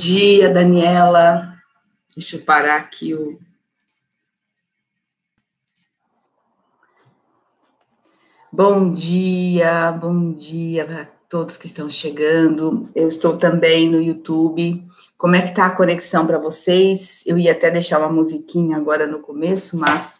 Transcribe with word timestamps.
dia, 0.00 0.48
Daniela. 0.48 1.54
Deixa 2.16 2.36
eu 2.36 2.40
parar 2.42 2.76
aqui 2.76 3.14
o. 3.14 3.38
Bom 8.50 8.92
dia, 8.92 9.92
bom 9.92 10.32
dia 10.32 10.84
para 10.84 11.04
todos 11.28 11.56
que 11.56 11.66
estão 11.66 11.88
chegando. 11.88 12.90
Eu 12.94 13.06
estou 13.06 13.36
também 13.36 13.88
no 13.88 14.00
YouTube. 14.00 14.84
Como 15.16 15.36
é 15.36 15.42
que 15.42 15.54
tá 15.54 15.66
a 15.66 15.76
conexão 15.76 16.26
para 16.26 16.38
vocês? 16.38 17.22
Eu 17.26 17.38
ia 17.38 17.52
até 17.52 17.70
deixar 17.70 17.98
uma 17.98 18.10
musiquinha 18.10 18.76
agora 18.76 19.06
no 19.06 19.20
começo, 19.20 19.76
mas 19.78 20.18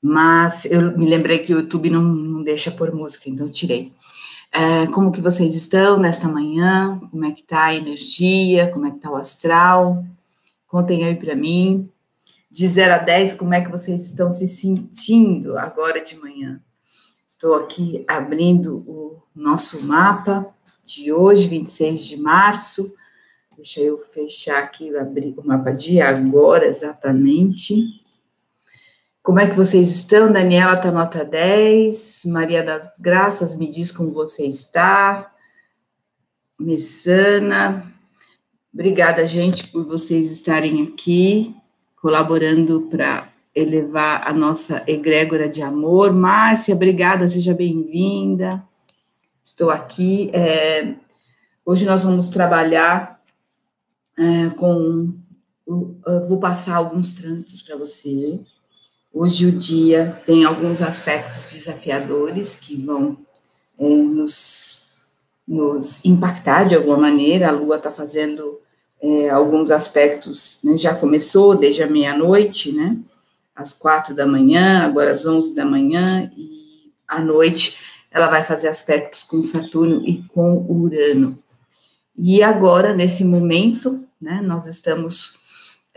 mas 0.00 0.64
eu 0.64 0.96
me 0.96 1.08
lembrei 1.08 1.38
que 1.38 1.52
o 1.52 1.58
YouTube 1.58 1.90
não, 1.90 2.02
não 2.02 2.42
deixa 2.42 2.70
por 2.70 2.92
música, 2.92 3.28
então 3.28 3.48
tirei. 3.48 3.92
É, 4.52 4.86
como 4.88 5.12
que 5.12 5.20
vocês 5.20 5.54
estão 5.54 5.98
nesta 5.98 6.28
manhã? 6.28 6.98
Como 7.10 7.24
é 7.24 7.32
que 7.32 7.42
tá 7.42 7.66
a 7.66 7.74
energia? 7.74 8.70
Como 8.70 8.86
é 8.86 8.90
que 8.90 8.98
tá 8.98 9.10
o 9.10 9.16
astral? 9.16 10.04
Contem 10.66 11.04
aí 11.04 11.16
para 11.16 11.34
mim. 11.36 11.90
De 12.50 12.66
0 12.66 12.94
a 12.94 12.98
10, 12.98 13.34
como 13.34 13.54
é 13.54 13.60
que 13.60 13.70
vocês 13.70 14.04
estão 14.04 14.28
se 14.28 14.48
sentindo 14.48 15.58
agora 15.58 16.02
de 16.02 16.18
manhã? 16.18 16.60
Estou 17.28 17.54
aqui 17.54 18.04
abrindo 18.08 18.78
o 18.78 19.22
nosso 19.34 19.84
mapa 19.84 20.46
de 20.82 21.12
hoje, 21.12 21.46
26 21.46 22.04
de 22.04 22.16
março. 22.16 22.92
Deixa 23.54 23.80
eu 23.80 23.98
fechar 23.98 24.58
aqui, 24.58 24.96
abrir 24.96 25.34
o 25.36 25.46
mapa 25.46 25.70
de 25.70 26.00
agora 26.00 26.66
exatamente. 26.66 28.02
Como 29.28 29.40
é 29.40 29.46
que 29.46 29.54
vocês 29.54 29.90
estão? 29.90 30.32
Daniela 30.32 30.72
está 30.72 30.90
nota 30.90 31.22
10. 31.22 32.22
Maria 32.28 32.62
das 32.62 32.90
Graças 32.98 33.54
me 33.54 33.70
diz 33.70 33.92
como 33.92 34.10
você 34.10 34.46
está. 34.46 35.30
Messana. 36.58 37.92
Obrigada, 38.72 39.26
gente, 39.26 39.68
por 39.68 39.84
vocês 39.84 40.30
estarem 40.30 40.82
aqui, 40.82 41.54
colaborando 42.00 42.88
para 42.88 43.30
elevar 43.54 44.26
a 44.26 44.32
nossa 44.32 44.82
egrégora 44.86 45.46
de 45.46 45.60
amor. 45.60 46.10
Márcia, 46.10 46.74
obrigada, 46.74 47.28
seja 47.28 47.52
bem-vinda. 47.52 48.66
Estou 49.44 49.68
aqui. 49.68 50.30
É, 50.32 50.94
hoje 51.66 51.84
nós 51.84 52.02
vamos 52.02 52.30
trabalhar 52.30 53.22
é, 54.18 54.48
com. 54.56 55.12
vou 56.26 56.40
passar 56.40 56.76
alguns 56.76 57.12
trânsitos 57.12 57.60
para 57.60 57.76
você 57.76 58.40
Hoje 59.12 59.46
o 59.46 59.52
dia 59.52 60.20
tem 60.26 60.44
alguns 60.44 60.82
aspectos 60.82 61.50
desafiadores 61.50 62.54
que 62.54 62.76
vão 62.76 63.16
é, 63.78 63.88
nos, 63.88 65.06
nos 65.46 66.04
impactar 66.04 66.64
de 66.64 66.74
alguma 66.74 66.98
maneira. 66.98 67.48
A 67.48 67.52
Lua 67.52 67.76
está 67.76 67.90
fazendo 67.90 68.60
é, 69.00 69.30
alguns 69.30 69.70
aspectos, 69.70 70.60
né, 70.62 70.76
já 70.76 70.94
começou 70.94 71.56
desde 71.56 71.82
a 71.82 71.88
meia-noite, 71.88 72.72
né? 72.72 72.96
Às 73.54 73.72
quatro 73.72 74.14
da 74.14 74.26
manhã, 74.26 74.84
agora 74.84 75.12
às 75.12 75.24
onze 75.26 75.54
da 75.54 75.64
manhã, 75.64 76.30
e 76.36 76.92
à 77.06 77.20
noite 77.20 77.78
ela 78.10 78.28
vai 78.28 78.42
fazer 78.42 78.68
aspectos 78.68 79.22
com 79.22 79.42
Saturno 79.42 80.02
e 80.06 80.22
com 80.28 80.64
Urano. 80.68 81.38
E 82.16 82.42
agora, 82.42 82.94
nesse 82.94 83.24
momento, 83.24 84.04
né, 84.20 84.40
nós 84.42 84.66
estamos 84.66 85.37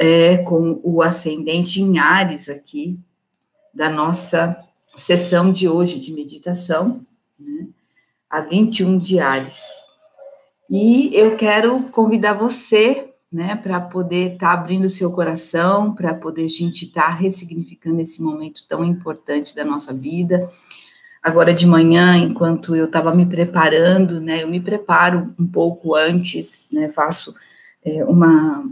é, 0.02 0.38
com 0.38 0.82
o 0.84 1.04
ascendente 1.04 1.80
em 1.80 2.00
Ares 2.00 2.50
aqui, 2.50 3.00
da 3.72 3.88
nossa 3.88 4.58
sessão 4.98 5.52
de 5.52 5.70
hoje 5.70 6.00
de 6.00 6.12
meditação, 6.12 7.06
né, 7.40 7.68
a 8.28 8.42
21 8.42 8.98
de 8.98 9.20
Ares. 9.20 9.64
E 10.68 11.16
eu 11.16 11.38
quero 11.38 11.84
convidar 11.90 12.34
você, 12.34 13.14
né, 13.32 13.56
para 13.56 13.80
poder 13.80 14.34
estar 14.34 14.48
tá 14.48 14.54
abrindo 14.54 14.90
seu 14.90 15.12
coração, 15.12 15.94
para 15.94 16.16
poder 16.16 16.46
a 16.46 16.50
gente 16.50 16.86
estar 16.86 17.04
tá 17.04 17.10
ressignificando 17.12 18.02
esse 18.02 18.24
momento 18.24 18.68
tão 18.68 18.84
importante 18.84 19.56
da 19.56 19.64
nossa 19.64 19.94
vida. 19.94 20.50
Agora 21.22 21.54
de 21.54 21.68
manhã, 21.68 22.18
enquanto 22.18 22.76
eu 22.76 22.86
estava 22.86 23.14
me 23.14 23.28
preparando, 23.28 24.20
né, 24.20 24.42
eu 24.42 24.48
me 24.48 24.60
preparo 24.60 25.32
um 25.40 25.46
pouco 25.46 25.94
antes, 25.94 26.72
né, 26.74 26.90
faço 26.90 27.36
é, 27.86 28.04
uma 28.04 28.66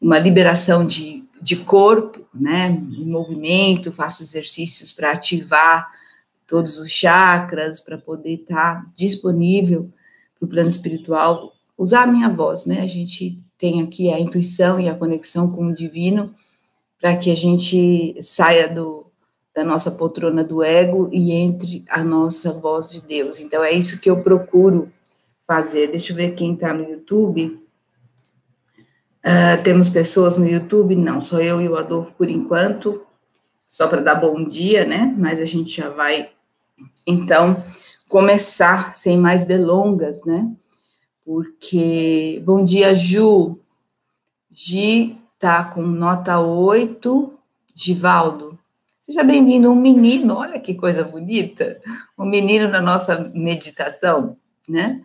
uma 0.00 0.18
liberação 0.18 0.84
de, 0.86 1.24
de 1.40 1.56
corpo, 1.56 2.26
né, 2.34 2.68
em 2.68 3.04
movimento, 3.04 3.92
faço 3.92 4.22
exercícios 4.22 4.90
para 4.92 5.12
ativar 5.12 5.90
todos 6.46 6.78
os 6.78 6.90
chakras, 6.90 7.80
para 7.80 7.98
poder 7.98 8.34
estar 8.34 8.82
tá 8.82 8.86
disponível 8.94 9.92
para 10.38 10.46
o 10.46 10.48
plano 10.48 10.68
espiritual, 10.68 11.52
usar 11.76 12.04
a 12.04 12.06
minha 12.06 12.28
voz, 12.28 12.64
né, 12.64 12.80
a 12.80 12.86
gente 12.86 13.38
tem 13.58 13.82
aqui 13.82 14.10
a 14.10 14.18
intuição 14.18 14.80
e 14.80 14.88
a 14.88 14.94
conexão 14.94 15.46
com 15.46 15.66
o 15.66 15.74
divino, 15.74 16.34
para 16.98 17.16
que 17.16 17.30
a 17.30 17.36
gente 17.36 18.16
saia 18.22 18.68
do, 18.68 19.06
da 19.54 19.64
nossa 19.64 19.90
poltrona 19.90 20.44
do 20.44 20.62
ego 20.62 21.08
e 21.12 21.32
entre 21.32 21.84
a 21.88 22.02
nossa 22.04 22.52
voz 22.52 22.88
de 22.88 23.02
Deus. 23.02 23.40
Então, 23.40 23.64
é 23.64 23.72
isso 23.72 24.00
que 24.00 24.08
eu 24.08 24.22
procuro 24.22 24.90
fazer. 25.46 25.88
Deixa 25.88 26.12
eu 26.12 26.16
ver 26.16 26.34
quem 26.34 26.54
está 26.54 26.72
no 26.72 26.88
YouTube. 26.88 27.60
Uh, 29.24 29.62
temos 29.62 29.88
pessoas 29.88 30.38
no 30.38 30.48
YouTube? 30.48 30.96
Não, 30.96 31.20
só 31.20 31.40
eu 31.40 31.60
e 31.60 31.68
o 31.68 31.76
Adolfo 31.76 32.12
por 32.14 32.30
enquanto, 32.30 33.04
só 33.68 33.86
para 33.86 34.00
dar 34.00 34.14
bom 34.14 34.42
dia, 34.42 34.84
né? 34.84 35.14
Mas 35.18 35.38
a 35.38 35.44
gente 35.44 35.76
já 35.76 35.90
vai, 35.90 36.30
então, 37.06 37.62
começar 38.08 38.96
sem 38.96 39.18
mais 39.18 39.44
delongas, 39.44 40.24
né? 40.24 40.50
Porque, 41.24 42.42
bom 42.44 42.64
dia, 42.64 42.94
Ju. 42.94 43.58
Gi 44.50 45.16
tá 45.38 45.64
com 45.64 45.82
nota 45.82 46.40
8. 46.40 47.34
Givaldo, 47.74 48.58
seja 49.00 49.22
bem-vindo. 49.22 49.70
Um 49.70 49.80
menino, 49.80 50.36
olha 50.36 50.58
que 50.58 50.74
coisa 50.74 51.04
bonita. 51.04 51.80
Um 52.18 52.26
menino 52.26 52.68
na 52.68 52.80
nossa 52.80 53.30
meditação, 53.34 54.36
né? 54.68 55.00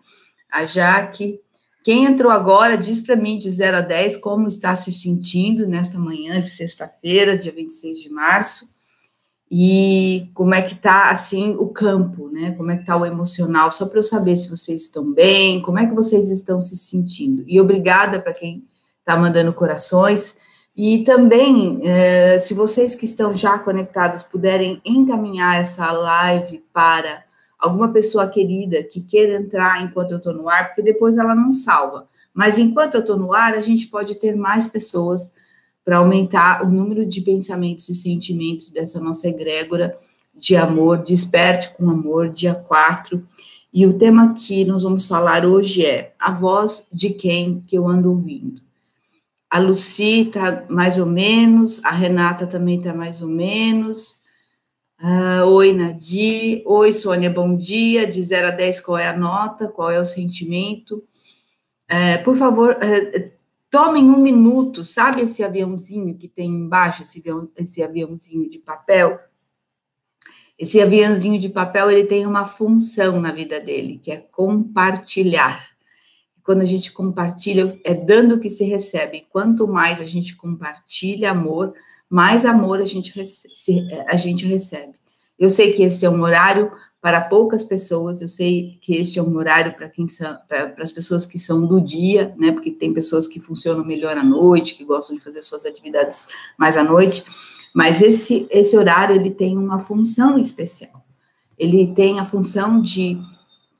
A 0.50 0.66
Jaque 0.66 1.40
quem 1.86 2.04
entrou 2.04 2.32
agora, 2.32 2.76
diz 2.76 3.00
para 3.00 3.14
mim 3.14 3.38
de 3.38 3.48
0 3.48 3.76
a 3.76 3.80
10 3.80 4.16
como 4.16 4.48
está 4.48 4.74
se 4.74 4.92
sentindo 4.92 5.68
nesta 5.68 5.96
manhã 5.96 6.42
de 6.42 6.50
sexta-feira, 6.50 7.38
dia 7.38 7.52
26 7.52 8.00
de 8.00 8.10
março, 8.10 8.74
e 9.48 10.28
como 10.34 10.52
é 10.52 10.62
que 10.62 10.74
está, 10.74 11.10
assim, 11.10 11.54
o 11.56 11.68
campo, 11.68 12.28
né? 12.28 12.50
Como 12.56 12.72
é 12.72 12.74
que 12.74 12.82
está 12.82 12.96
o 12.96 13.06
emocional, 13.06 13.70
só 13.70 13.86
para 13.86 14.00
eu 14.00 14.02
saber 14.02 14.36
se 14.36 14.50
vocês 14.50 14.82
estão 14.82 15.14
bem, 15.14 15.62
como 15.62 15.78
é 15.78 15.86
que 15.86 15.94
vocês 15.94 16.28
estão 16.28 16.60
se 16.60 16.76
sentindo. 16.76 17.44
E 17.46 17.60
obrigada 17.60 18.18
para 18.18 18.32
quem 18.32 18.64
está 18.98 19.16
mandando 19.16 19.52
corações. 19.52 20.38
E 20.76 21.04
também, 21.04 21.82
eh, 21.84 22.40
se 22.40 22.52
vocês 22.52 22.96
que 22.96 23.04
estão 23.04 23.32
já 23.32 23.60
conectados 23.60 24.24
puderem 24.24 24.80
encaminhar 24.84 25.60
essa 25.60 25.92
live 25.92 26.64
para 26.72 27.25
alguma 27.66 27.92
pessoa 27.92 28.28
querida 28.28 28.82
que 28.82 29.00
queira 29.00 29.38
entrar 29.38 29.82
enquanto 29.82 30.12
eu 30.12 30.16
estou 30.18 30.32
no 30.32 30.48
ar, 30.48 30.68
porque 30.68 30.82
depois 30.82 31.16
ela 31.18 31.34
não 31.34 31.52
salva. 31.52 32.08
Mas 32.32 32.58
enquanto 32.58 32.94
eu 32.94 33.00
estou 33.00 33.16
no 33.16 33.32
ar, 33.32 33.54
a 33.54 33.60
gente 33.60 33.86
pode 33.86 34.14
ter 34.14 34.34
mais 34.36 34.66
pessoas 34.66 35.32
para 35.84 35.98
aumentar 35.98 36.62
o 36.64 36.68
número 36.68 37.06
de 37.06 37.20
pensamentos 37.20 37.88
e 37.88 37.94
sentimentos 37.94 38.70
dessa 38.70 39.00
nossa 39.00 39.28
egrégora 39.28 39.96
de 40.34 40.56
amor, 40.56 40.98
desperte 40.98 41.70
com 41.76 41.88
amor, 41.88 42.28
dia 42.28 42.54
4. 42.54 43.26
E 43.72 43.86
o 43.86 43.96
tema 43.96 44.34
que 44.34 44.64
nós 44.64 44.82
vamos 44.82 45.06
falar 45.06 45.46
hoje 45.46 45.84
é 45.84 46.12
a 46.18 46.32
voz 46.32 46.88
de 46.92 47.10
quem 47.10 47.62
que 47.66 47.76
eu 47.76 47.88
ando 47.88 48.10
ouvindo. 48.10 48.60
A 49.48 49.58
Lucy 49.58 50.26
está 50.26 50.64
mais 50.68 50.98
ou 50.98 51.06
menos, 51.06 51.82
a 51.84 51.90
Renata 51.90 52.46
também 52.46 52.76
está 52.76 52.92
mais 52.92 53.22
ou 53.22 53.28
menos, 53.28 54.20
Uh, 54.98 55.44
oi, 55.44 55.74
Nadir. 55.74 56.62
Oi, 56.64 56.90
Sônia, 56.90 57.28
bom 57.28 57.54
dia. 57.54 58.06
De 58.06 58.22
0 58.22 58.48
a 58.48 58.50
10, 58.50 58.80
qual 58.80 58.96
é 58.96 59.06
a 59.06 59.16
nota? 59.16 59.68
Qual 59.68 59.90
é 59.90 60.00
o 60.00 60.06
sentimento? 60.06 61.04
Uh, 61.90 62.24
por 62.24 62.36
favor, 62.36 62.76
uh, 62.76 63.30
tomem 63.70 64.04
um 64.04 64.16
minuto. 64.16 64.82
Sabe 64.84 65.20
esse 65.22 65.44
aviãozinho 65.44 66.16
que 66.16 66.28
tem 66.28 66.48
embaixo, 66.48 67.02
esse, 67.02 67.18
avião, 67.20 67.48
esse 67.56 67.82
aviãozinho 67.82 68.48
de 68.48 68.58
papel? 68.58 69.20
Esse 70.58 70.80
aviãozinho 70.80 71.38
de 71.38 71.50
papel, 71.50 71.90
ele 71.90 72.04
tem 72.04 72.26
uma 72.26 72.46
função 72.46 73.20
na 73.20 73.30
vida 73.30 73.60
dele, 73.60 73.98
que 73.98 74.10
é 74.10 74.16
compartilhar. 74.16 75.76
Quando 76.42 76.62
a 76.62 76.66
gente 76.66 76.90
compartilha, 76.92 77.78
é 77.84 77.92
dando 77.92 78.40
que 78.40 78.48
se 78.48 78.64
recebe. 78.64 79.26
Quanto 79.28 79.68
mais 79.68 80.00
a 80.00 80.06
gente 80.06 80.34
compartilha 80.34 81.32
amor, 81.32 81.74
mais 82.08 82.44
amor 82.44 82.80
a 82.80 82.84
gente, 82.84 83.12
a 84.08 84.16
gente 84.16 84.46
recebe. 84.46 84.94
Eu 85.38 85.50
sei 85.50 85.72
que 85.72 85.82
esse 85.82 86.04
é 86.06 86.10
um 86.10 86.22
horário 86.22 86.72
para 87.00 87.20
poucas 87.20 87.62
pessoas, 87.62 88.20
eu 88.20 88.26
sei 88.26 88.78
que 88.80 88.96
este 88.96 89.18
é 89.18 89.22
um 89.22 89.36
horário 89.36 89.74
para 89.76 89.88
quem 89.88 90.08
são, 90.08 90.36
para 90.48 90.74
as 90.78 90.90
pessoas 90.90 91.24
que 91.24 91.38
são 91.38 91.66
do 91.66 91.80
dia, 91.80 92.34
né? 92.36 92.50
Porque 92.50 92.70
tem 92.70 92.92
pessoas 92.92 93.28
que 93.28 93.38
funcionam 93.38 93.84
melhor 93.84 94.16
à 94.16 94.24
noite, 94.24 94.74
que 94.74 94.84
gostam 94.84 95.14
de 95.14 95.22
fazer 95.22 95.42
suas 95.42 95.64
atividades 95.64 96.26
mais 96.58 96.76
à 96.76 96.82
noite, 96.82 97.22
mas 97.74 98.02
esse 98.02 98.48
esse 98.50 98.76
horário 98.76 99.14
ele 99.14 99.30
tem 99.30 99.56
uma 99.56 99.78
função 99.78 100.38
especial. 100.38 101.04
Ele 101.58 101.86
tem 101.94 102.18
a 102.18 102.24
função 102.24 102.80
de 102.82 103.18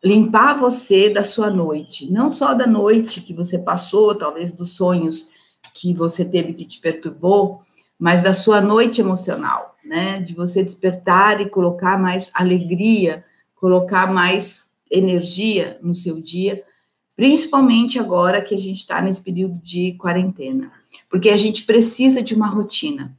limpar 0.05 0.55
você 0.55 1.11
da 1.11 1.22
sua 1.22 1.50
noite, 1.50 2.12
não 2.12 2.31
só 2.31 2.55
da 2.55 2.67
noite 2.67 3.20
que 3.20 3.34
você 3.34 3.58
passou, 3.58 4.14
talvez 4.14 4.52
dos 4.52 4.76
sonhos 4.76 5.29
que 5.75 5.93
você 5.93 6.25
teve 6.25 6.52
que 6.52 6.64
te 6.64 6.79
perturbou, 6.79 7.61
mas 7.98 8.22
da 8.22 8.32
sua 8.32 8.60
noite 8.60 9.00
emocional, 9.00 9.76
né? 9.84 10.20
De 10.20 10.34
você 10.34 10.62
despertar 10.62 11.40
e 11.40 11.48
colocar 11.48 11.98
mais 11.98 12.31
alegria, 12.34 13.25
colocar 13.54 14.12
mais 14.12 14.70
energia 14.90 15.78
no 15.82 15.94
seu 15.94 16.20
dia, 16.20 16.62
principalmente 17.16 17.98
agora 17.98 18.43
que 18.43 18.54
a 18.54 18.58
gente 18.58 18.78
está 18.78 19.00
nesse 19.00 19.22
período 19.22 19.58
de 19.62 19.94
quarentena, 19.94 20.70
porque 21.10 21.31
a 21.31 21.37
gente 21.37 21.64
precisa 21.64 22.22
de 22.22 22.34
uma 22.34 22.46
rotina, 22.46 23.16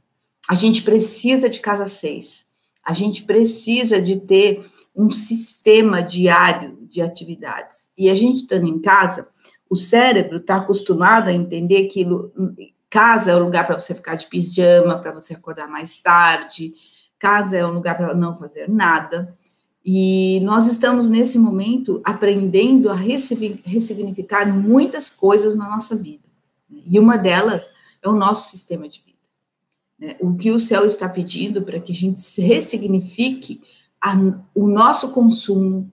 a 0.48 0.54
gente 0.54 0.82
precisa 0.82 1.48
de 1.48 1.60
casa 1.60 1.86
seis, 1.86 2.46
a 2.84 2.94
gente 2.94 3.24
precisa 3.24 4.00
de 4.00 4.16
ter 4.16 4.64
um 4.96 5.10
sistema 5.10 6.02
diário 6.02 6.78
de 6.88 7.02
atividades. 7.02 7.90
E 7.96 8.08
a 8.08 8.14
gente 8.14 8.38
estando 8.38 8.66
em 8.66 8.80
casa, 8.80 9.28
o 9.68 9.76
cérebro 9.76 10.38
está 10.38 10.56
acostumado 10.56 11.28
a 11.28 11.32
entender 11.32 11.84
que 11.84 12.06
casa 12.90 13.30
é 13.30 13.36
o 13.36 13.44
lugar 13.44 13.66
para 13.66 13.78
você 13.78 13.94
ficar 13.94 14.14
de 14.14 14.26
pijama, 14.26 14.98
para 14.98 15.12
você 15.12 15.34
acordar 15.34 15.68
mais 15.68 15.98
tarde, 15.98 16.74
casa 17.18 17.56
é 17.56 17.66
um 17.66 17.72
lugar 17.72 17.96
para 17.96 18.14
não 18.14 18.36
fazer 18.36 18.68
nada. 18.68 19.36
E 19.84 20.40
nós 20.40 20.66
estamos 20.66 21.08
nesse 21.08 21.38
momento 21.38 22.00
aprendendo 22.04 22.90
a 22.90 22.94
ressignificar 22.94 24.46
muitas 24.46 25.08
coisas 25.08 25.54
na 25.54 25.68
nossa 25.68 25.96
vida. 25.96 26.24
E 26.70 26.98
uma 26.98 27.16
delas 27.16 27.70
é 28.02 28.08
o 28.08 28.12
nosso 28.12 28.50
sistema 28.50 28.88
de 28.88 29.00
vida. 29.00 29.18
Né? 29.98 30.16
O 30.20 30.36
que 30.36 30.50
o 30.50 30.58
céu 30.58 30.84
está 30.84 31.08
pedindo 31.08 31.62
para 31.62 31.80
que 31.80 31.92
a 31.92 31.94
gente 31.94 32.20
ressignifique 32.40 33.62
a, 34.00 34.14
o 34.54 34.68
nosso 34.68 35.12
consumo, 35.12 35.90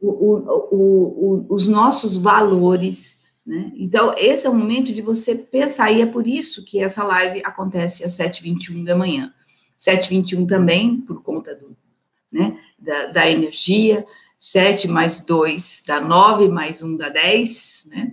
o, 0.00 0.08
o, 0.08 0.66
o, 0.72 1.46
os 1.48 1.68
nossos 1.68 2.16
valores. 2.16 3.20
Né? 3.46 3.70
Então, 3.76 4.12
esse 4.18 4.46
é 4.46 4.50
o 4.50 4.54
momento 4.54 4.92
de 4.92 5.00
você 5.00 5.36
pensar, 5.36 5.92
e 5.92 6.02
é 6.02 6.06
por 6.06 6.26
isso 6.26 6.64
que 6.64 6.80
essa 6.80 7.04
live 7.04 7.42
acontece 7.44 8.04
às 8.04 8.16
7h21 8.16 8.84
da 8.84 8.96
manhã. 8.96 9.32
7h21 9.78 10.48
também, 10.48 11.00
por 11.02 11.22
conta 11.22 11.54
do, 11.54 11.76
né, 12.32 12.58
da, 12.78 13.06
da 13.06 13.30
energia, 13.30 14.04
7 14.38 14.88
mais 14.88 15.20
2 15.20 15.84
dá 15.86 16.00
9, 16.00 16.48
mais 16.48 16.82
1 16.82 16.96
dá 16.96 17.08
10, 17.08 17.88
né? 17.90 18.12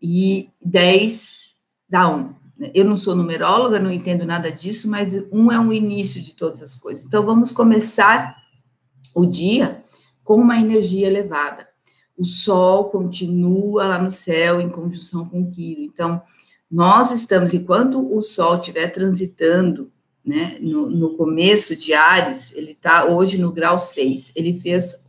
E 0.00 0.50
10 0.64 1.54
dá 1.88 2.08
1. 2.08 2.34
Eu 2.72 2.84
não 2.84 2.96
sou 2.96 3.14
numeróloga, 3.14 3.78
não 3.78 3.92
entendo 3.92 4.24
nada 4.24 4.50
disso, 4.50 4.88
mas 4.88 5.12
um 5.30 5.52
é 5.52 5.58
um 5.58 5.72
início 5.72 6.22
de 6.22 6.34
todas 6.34 6.62
as 6.62 6.74
coisas. 6.74 7.04
Então, 7.04 7.24
vamos 7.24 7.52
começar 7.52 8.36
o 9.14 9.26
dia 9.26 9.84
com 10.24 10.36
uma 10.36 10.58
energia 10.58 11.06
elevada. 11.06 11.68
O 12.16 12.24
Sol 12.24 12.90
continua 12.90 13.86
lá 13.86 14.02
no 14.02 14.10
céu 14.10 14.60
em 14.60 14.68
conjunção 14.68 15.24
com 15.26 15.50
Quiro. 15.50 15.82
Então, 15.82 16.22
nós 16.70 17.10
estamos, 17.12 17.52
enquanto 17.52 18.14
o 18.14 18.20
Sol 18.22 18.56
estiver 18.56 18.88
transitando 18.88 19.92
né, 20.24 20.58
no, 20.60 20.88
no 20.90 21.16
começo 21.16 21.76
de 21.76 21.92
Ares, 21.92 22.52
ele 22.54 22.72
está 22.72 23.04
hoje 23.04 23.38
no 23.38 23.52
grau 23.52 23.78
6. 23.78 24.32
Ele 24.34 24.58
fez, 24.58 25.04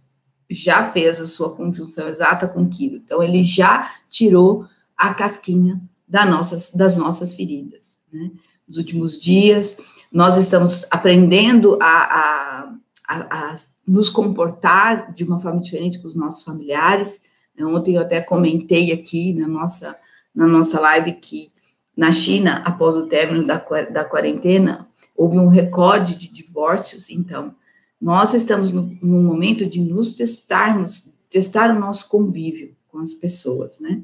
já 0.49 0.91
fez 0.91 1.19
a 1.19 1.27
sua 1.27 1.55
conjunção 1.55 2.07
exata 2.07 2.47
com 2.47 2.69
Quiro. 2.69 2.97
Então, 2.97 3.23
ele 3.23 3.43
já 3.43 3.91
tirou 4.09 4.65
a 4.95 5.13
casquinha 5.13 5.81
da 6.07 6.25
nossas, 6.25 6.71
das 6.71 6.95
nossas 6.95 7.33
feridas. 7.33 7.97
Né? 8.11 8.31
Nos 8.67 8.77
últimos 8.77 9.19
dias, 9.19 9.77
nós 10.11 10.37
estamos 10.37 10.85
aprendendo 10.91 11.77
a, 11.81 11.85
a, 11.85 12.73
a, 13.07 13.51
a, 13.51 13.55
nos 13.87 14.09
comportar 14.09 15.13
de 15.13 15.23
uma 15.23 15.39
forma 15.39 15.61
diferente 15.61 15.99
com 15.99 16.07
os 16.07 16.15
nossos 16.15 16.43
familiares. 16.43 17.21
Né? 17.57 17.65
Ontem 17.65 17.95
eu 17.95 18.01
até 18.01 18.21
comentei 18.21 18.91
aqui 18.91 19.33
na 19.33 19.47
nossa, 19.47 19.97
na 20.35 20.45
nossa 20.45 20.79
live 20.79 21.13
que 21.13 21.51
na 21.95 22.11
China, 22.11 22.61
após 22.65 22.95
o 22.95 23.07
término 23.07 23.45
da, 23.45 23.57
da 23.91 24.05
quarentena, 24.05 24.87
houve 25.15 25.39
um 25.39 25.47
recorde 25.47 26.15
de 26.15 26.29
divórcios. 26.29 27.09
Então, 27.09 27.55
nós 27.99 28.33
estamos 28.33 28.71
no, 28.71 28.83
no 29.01 29.23
momento 29.23 29.65
de 29.65 29.81
nos 29.81 30.13
testarmos, 30.13 31.07
testar 31.29 31.75
o 31.75 31.79
nosso 31.79 32.07
convívio 32.07 32.75
com 32.87 32.99
as 32.99 33.13
pessoas, 33.13 33.79
né? 33.79 34.03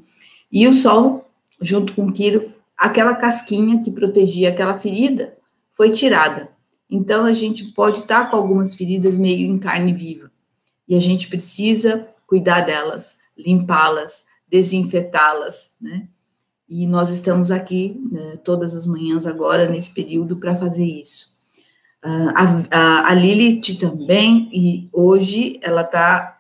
E 0.52 0.68
o 0.68 0.74
Sol 0.74 1.30
junto 1.64 1.94
com 1.94 2.12
Quiro, 2.12 2.44
aquela 2.78 3.16
casquinha 3.16 3.82
que 3.82 3.92
protegia 3.92 4.50
aquela 4.50 4.78
ferida 4.78 5.38
foi 5.72 5.92
tirada. 5.92 6.50
Então 6.94 7.26
a 7.26 7.34
gente 7.34 7.66
pode 7.72 8.00
estar 8.00 8.30
com 8.30 8.38
algumas 8.38 8.76
feridas 8.76 9.18
meio 9.18 9.48
em 9.48 9.58
carne 9.58 9.94
viva 9.94 10.32
e 10.88 10.96
a 10.96 11.00
gente 11.00 11.28
precisa 11.28 12.08
cuidar 12.28 12.62
delas, 12.62 13.18
limpá-las, 13.38 14.26
desinfetá-las, 14.48 15.74
né? 15.80 16.08
E 16.68 16.88
nós 16.88 17.10
estamos 17.10 17.52
aqui 17.52 18.00
né, 18.12 18.38
todas 18.44 18.74
as 18.74 18.88
manhãs 18.88 19.28
agora 19.28 19.70
nesse 19.70 19.94
período 19.94 20.38
para 20.38 20.56
fazer 20.56 20.86
isso. 20.86 21.34
Uh, 22.04 22.32
a, 22.36 22.78
a, 22.78 23.12
a 23.12 23.14
Lilith 23.14 23.78
também, 23.80 24.50
e 24.52 24.90
hoje 24.92 25.60
ela 25.62 25.82
está 25.82 26.40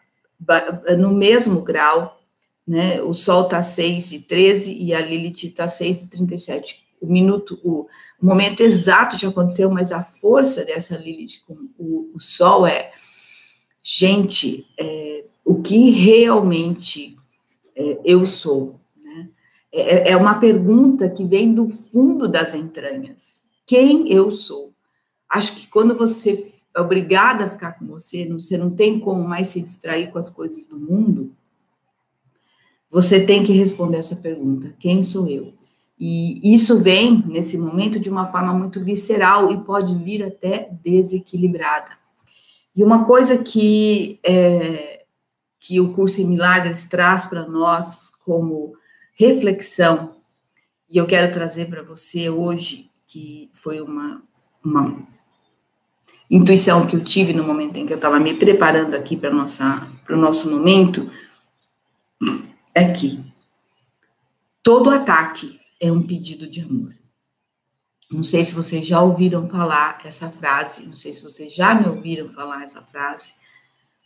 no 0.97 1.11
mesmo 1.11 1.61
grau 1.61 2.19
né? 2.67 3.01
O 3.01 3.13
Sol 3.13 3.44
está 3.44 3.61
6 3.61 4.13
e 4.13 4.19
13 4.21 4.73
e 4.73 4.94
a 4.94 5.01
Lilith 5.01 5.44
está 5.44 5.67
6 5.67 6.03
e 6.03 6.07
37. 6.07 6.83
O 7.03 7.11
minuto, 7.11 7.59
o, 7.63 7.88
momento 8.21 8.61
exato 8.61 9.17
já 9.17 9.27
aconteceu, 9.27 9.69
mas 9.69 9.91
a 9.91 10.01
força 10.01 10.63
dessa 10.63 10.95
Lilith 10.95 11.41
com 11.45 11.67
o, 11.77 12.11
o 12.15 12.19
Sol 12.19 12.65
é, 12.65 12.94
gente, 13.83 14.65
é, 14.79 15.25
o 15.44 15.61
que 15.61 15.89
realmente 15.89 17.17
é, 17.75 18.00
eu 18.05 18.25
sou, 18.25 18.79
né? 18.95 19.29
É, 19.69 20.11
é 20.11 20.17
uma 20.17 20.35
pergunta 20.35 21.09
que 21.09 21.25
vem 21.25 21.53
do 21.53 21.67
fundo 21.67 22.25
das 22.27 22.55
entranhas. 22.55 23.44
Quem 23.65 24.09
eu 24.09 24.31
sou? 24.31 24.73
Acho 25.29 25.56
que 25.57 25.67
quando 25.67 25.97
você 25.97 26.53
é 26.73 26.79
obrigada 26.79 27.45
a 27.45 27.49
ficar 27.49 27.73
com 27.73 27.85
você, 27.85 28.25
você 28.29 28.57
não 28.57 28.69
tem 28.69 28.97
como 28.99 29.27
mais 29.27 29.49
se 29.49 29.61
distrair 29.61 30.09
com 30.09 30.19
as 30.19 30.29
coisas 30.29 30.65
do 30.65 30.79
mundo, 30.79 31.35
você 32.89 33.19
tem 33.25 33.44
que 33.44 33.51
responder 33.51 33.97
essa 33.97 34.15
pergunta: 34.15 34.73
quem 34.79 35.03
sou 35.03 35.27
eu? 35.27 35.53
E 36.00 36.54
isso 36.54 36.81
vem, 36.81 37.24
nesse 37.28 37.57
momento, 37.57 38.00
de 38.00 38.09
uma 38.09 38.26
forma 38.26 38.54
muito 38.54 38.83
visceral 38.83 39.52
e 39.52 39.64
pode 39.64 39.95
vir 39.95 40.23
até 40.23 40.69
desequilibrada. 40.83 41.92
E 42.76 42.83
uma 42.83 43.06
coisa 43.06 43.38
que, 43.38 44.19
é, 44.23 45.06
que 45.59 45.80
o 45.80 45.94
curso 45.94 46.21
em 46.21 46.26
Milagres 46.26 46.85
traz 46.85 47.26
para 47.26 47.47
nós 47.47 48.12
como 48.26 48.73
reflexão, 49.14 50.16
e 50.90 50.97
eu 50.97 51.06
quero 51.06 51.31
trazer 51.31 51.68
para 51.68 51.83
você 51.83 52.30
hoje, 52.30 52.90
que 53.06 53.50
foi 53.54 53.80
uma, 53.80 54.23
uma 54.64 55.07
intuição 56.30 56.85
que 56.88 56.95
eu 56.95 57.04
tive 57.04 57.33
no 57.33 57.44
momento 57.44 57.78
em 57.78 57.85
que 57.85 57.94
eu 57.94 57.97
estava 57.97 58.19
me 58.19 58.33
preparando 58.33 58.95
aqui 58.95 59.16
para 59.16 59.31
o 59.31 60.18
nosso 60.18 60.50
momento, 60.50 61.12
é 62.73 62.92
que 62.92 63.23
todo 64.64 64.90
ataque 64.90 65.62
é 65.83 65.92
um 65.92 66.02
pedido 66.02 66.47
de 66.47 66.61
amor. 66.61 66.95
Não 68.09 68.23
sei 68.23 68.42
se 68.45 68.56
vocês 68.56 68.85
já 68.87 69.02
ouviram 69.02 69.49
falar 69.49 69.97
essa 70.06 70.30
frase, 70.30 70.85
não 70.85 70.95
sei 70.95 71.11
se 71.11 71.21
vocês 71.21 71.54
já 71.54 71.75
me 71.75 71.90
ouviram 71.90 72.30
falar 72.30 72.63
essa 72.63 72.81
frase. 72.81 73.33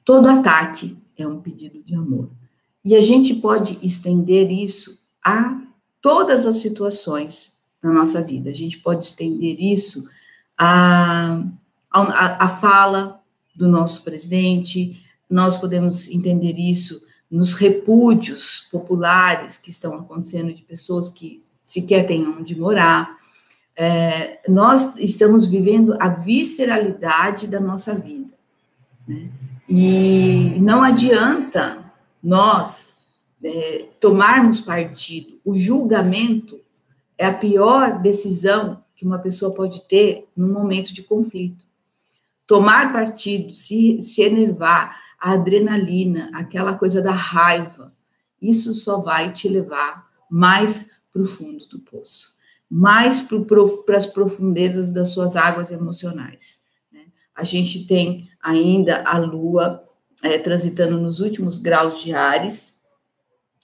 Todo 0.04 0.28
ataque 0.28 0.98
é 1.16 1.28
um 1.28 1.40
pedido 1.40 1.84
de 1.84 1.94
amor. 1.94 2.32
E 2.84 2.96
a 2.96 3.02
gente 3.02 3.36
pode 3.36 3.78
estender 3.84 4.50
isso 4.50 5.06
a 5.24 5.62
todas 6.02 6.48
as 6.48 6.58
situações 6.58 7.54
na 7.84 7.94
nossa 7.94 8.24
vida. 8.24 8.50
A 8.50 8.54
gente 8.54 8.80
pode 8.80 9.06
estender 9.06 9.58
isso 9.60 10.10
à, 10.58 11.44
à, 11.92 12.46
à 12.46 12.50
fala 12.50 13.22
do 13.56 13.68
nosso 13.68 14.04
presidente, 14.04 15.06
nós 15.30 15.56
podemos 15.56 16.10
entender 16.10 16.58
isso 16.58 17.06
nos 17.30 17.54
repúdios 17.54 18.68
populares 18.72 19.58
que 19.58 19.70
estão 19.70 19.94
acontecendo 19.94 20.52
de 20.52 20.64
pessoas 20.64 21.08
que 21.08 21.46
sequer 21.68 22.08
têm 22.08 22.26
onde 22.26 22.58
morar. 22.58 23.18
É, 23.76 24.40
nós 24.48 24.96
estamos 24.98 25.46
vivendo 25.46 25.96
a 26.00 26.08
visceralidade 26.08 27.46
da 27.46 27.60
nossa 27.60 27.94
vida. 27.94 28.34
Né? 29.06 29.30
E 29.70 30.58
não 30.62 30.82
adianta 30.82 31.86
nós 32.24 32.96
é, 33.44 33.86
tomarmos 34.00 34.62
partido. 34.62 35.40
O 35.44 35.58
julgamento 35.58 36.60
é 37.18 37.26
a 37.26 37.34
pior 37.34 38.02
decisão 38.02 38.82
que 38.96 39.06
uma 39.06 39.20
pessoa 39.20 39.54
pode 39.54 39.88
ter 39.88 40.26
num 40.36 40.52
momento 40.52 40.94
de 40.94 41.04
conflito. 41.04 41.66
Tomar 42.48 42.94
partido, 42.94 43.54
se, 43.54 44.02
se 44.02 44.22
enervar, 44.22 44.98
a 45.20 45.34
adrenalina, 45.34 46.30
aquela 46.34 46.76
coisa 46.76 47.02
da 47.02 47.12
raiva, 47.12 47.94
isso 48.42 48.74
só 48.74 49.00
vai 49.00 49.34
te 49.34 49.50
levar 49.50 50.08
mais 50.30 50.97
para 51.18 51.24
o 51.24 51.26
fundo 51.26 51.66
do 51.68 51.80
poço, 51.80 52.36
mais 52.70 53.24
para 53.24 53.98
as 53.98 54.06
profundezas 54.06 54.92
das 54.92 55.10
suas 55.10 55.36
águas 55.36 55.72
emocionais. 55.72 56.62
Né? 56.92 57.06
A 57.36 57.44
gente 57.44 57.88
tem 57.88 58.30
ainda 58.40 59.02
a 59.04 59.18
lua 59.18 59.84
é, 60.22 60.38
transitando 60.38 61.00
nos 61.00 61.20
últimos 61.20 61.58
graus 61.58 62.04
de 62.04 62.14
Ares, 62.14 62.78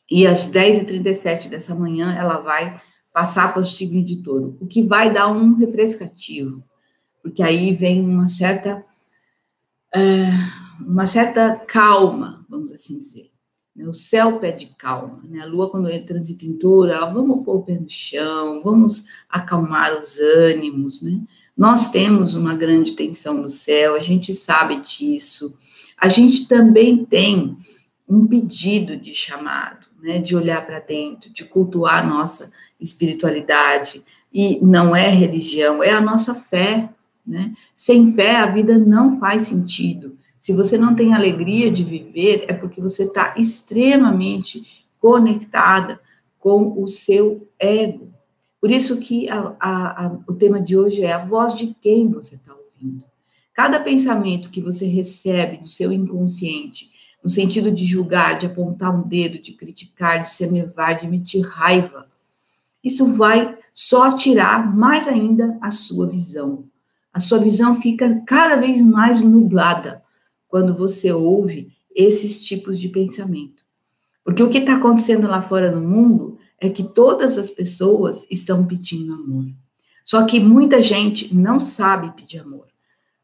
e 0.10 0.28
às 0.28 0.52
10h37 0.52 1.48
dessa 1.48 1.74
manhã 1.74 2.14
ela 2.14 2.40
vai 2.40 2.82
passar 3.12 3.54
para 3.54 3.62
o 3.62 3.66
signo 3.66 4.04
de 4.04 4.18
touro, 4.18 4.58
o 4.60 4.66
que 4.66 4.84
vai 4.84 5.14
dar 5.14 5.32
um 5.32 5.54
refrescativo, 5.54 6.64
porque 7.22 7.44
aí 7.44 7.74
vem 7.74 8.02
uma 8.02 8.28
certa, 8.28 8.84
é, 9.94 10.26
uma 10.82 11.06
certa 11.06 11.56
calma, 11.68 12.46
vamos 12.50 12.72
assim 12.72 12.98
dizer. 12.98 13.33
Né? 13.76 13.88
O 13.88 13.94
céu 13.94 14.40
pede 14.40 14.74
calma, 14.78 15.22
né? 15.24 15.42
A 15.42 15.46
lua, 15.46 15.70
quando 15.70 15.90
transita 16.06 16.46
em 16.46 16.54
touro, 16.54 16.92
ela, 16.92 17.12
vamos 17.12 17.44
pôr 17.44 17.58
o 17.58 17.64
pé 17.64 17.80
no 17.80 17.90
chão, 17.90 18.62
vamos 18.64 19.06
acalmar 19.30 20.00
os 20.00 20.20
ânimos, 20.20 21.02
né? 21.02 21.20
Nós 21.56 21.92
temos 21.92 22.34
uma 22.34 22.56
grande 22.56 22.94
tensão 22.94 23.36
no 23.36 23.50
céu, 23.50 23.96
a 23.96 24.00
gente 24.00 24.34
sabe 24.34 24.78
disso. 24.78 25.56
A 25.98 26.08
gente 26.08 26.48
também 26.48 27.06
tem 27.06 27.56
um 28.10 28.28
pedido 28.28 28.98
de 28.98 29.14
chamado, 29.14 29.86
né, 30.02 30.20
de 30.20 30.36
olhar 30.36 30.66
para 30.66 30.80
dentro, 30.80 31.30
de 31.32 31.46
cultuar 31.46 32.04
a 32.04 32.08
nossa 32.08 32.52
espiritualidade. 32.80 34.04
E 34.34 34.60
não 34.66 34.96
é 34.96 35.10
religião, 35.10 35.84
é 35.84 35.92
a 35.92 36.02
nossa 36.02 36.34
fé. 36.34 36.90
Né? 37.26 37.54
Sem 37.76 38.12
fé, 38.12 38.38
a 38.38 38.48
vida 38.48 38.78
não 38.78 39.20
faz 39.20 39.44
sentido. 39.44 40.18
Se 40.44 40.52
você 40.52 40.78
não 40.78 40.94
tem 40.94 41.14
alegria 41.14 41.72
de 41.72 41.86
viver, 41.86 42.44
é 42.50 42.54
porque 42.54 42.82
você 42.82 43.04
está 43.04 43.34
extremamente 43.38 44.86
conectada 45.00 46.02
com 46.38 46.82
o 46.82 46.86
seu 46.86 47.48
ego. 47.58 48.12
Por 48.60 48.70
isso 48.70 49.00
que 49.00 49.30
a, 49.30 49.56
a, 49.58 50.06
a, 50.06 50.20
o 50.28 50.34
tema 50.34 50.62
de 50.62 50.78
hoje 50.78 51.02
é 51.02 51.14
a 51.14 51.24
voz 51.24 51.56
de 51.56 51.74
quem 51.82 52.10
você 52.10 52.36
está 52.36 52.54
ouvindo. 52.54 53.06
Cada 53.54 53.80
pensamento 53.80 54.50
que 54.50 54.60
você 54.60 54.86
recebe 54.86 55.60
do 55.60 55.70
seu 55.70 55.94
inconsciente, 55.94 56.92
no 57.24 57.30
sentido 57.30 57.72
de 57.72 57.86
julgar, 57.86 58.38
de 58.38 58.46
apontar 58.46 58.94
um 58.94 59.08
dedo, 59.08 59.40
de 59.40 59.54
criticar, 59.54 60.24
de 60.24 60.30
se 60.30 60.44
enervar, 60.44 60.98
de 60.98 61.06
emitir 61.06 61.48
raiva, 61.48 62.06
isso 62.84 63.14
vai 63.14 63.58
só 63.74 64.14
tirar 64.14 64.76
mais 64.76 65.08
ainda 65.08 65.58
a 65.62 65.72
sua 65.72 66.06
visão. 66.06 66.66
A 67.14 67.22
sua 67.22 67.40
visão 67.40 67.80
fica 67.80 68.22
cada 68.28 68.58
vez 68.58 68.82
mais 68.82 69.22
nublada 69.22 70.03
quando 70.54 70.76
você 70.76 71.12
ouve 71.12 71.76
esses 71.96 72.46
tipos 72.46 72.80
de 72.80 72.88
pensamento. 72.90 73.64
Porque 74.24 74.44
o 74.44 74.52
que 74.52 74.60
está 74.60 74.76
acontecendo 74.76 75.28
lá 75.28 75.42
fora 75.42 75.72
no 75.72 75.82
mundo 75.82 76.38
é 76.62 76.70
que 76.70 76.84
todas 76.84 77.40
as 77.40 77.50
pessoas 77.50 78.24
estão 78.30 78.64
pedindo 78.64 79.16
amor. 79.16 79.48
Só 80.06 80.24
que 80.28 80.40
muita 80.40 80.80
gente 80.80 81.34
não 81.34 81.60
sabe 81.60 82.16
pedir 82.16 82.38
amor. 82.38 82.68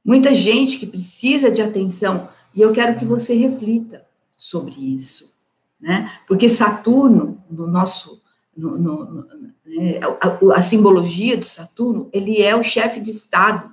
Muita 0.04 0.34
gente 0.34 0.80
que 0.80 0.88
precisa 0.88 1.52
de 1.52 1.62
atenção, 1.62 2.30
e 2.52 2.62
eu 2.62 2.72
quero 2.72 2.98
que 2.98 3.06
você 3.06 3.36
reflita 3.36 4.04
sobre 4.36 4.96
isso, 4.96 5.32
né? 5.80 6.12
Porque 6.28 6.50
Saturno, 6.50 7.44
no 7.48 7.68
nosso, 7.68 8.24
no, 8.58 8.76
no, 8.76 9.06
no, 9.06 9.22
né, 9.68 10.00
a, 10.20 10.58
a, 10.58 10.62
simbologia 10.64 11.38
do 11.38 11.46
Saturno, 11.46 12.10
ele 12.12 12.42
é 12.42 12.56
o 12.56 12.64
chefe 12.64 13.00
de 13.00 13.12
Estado 13.12 13.72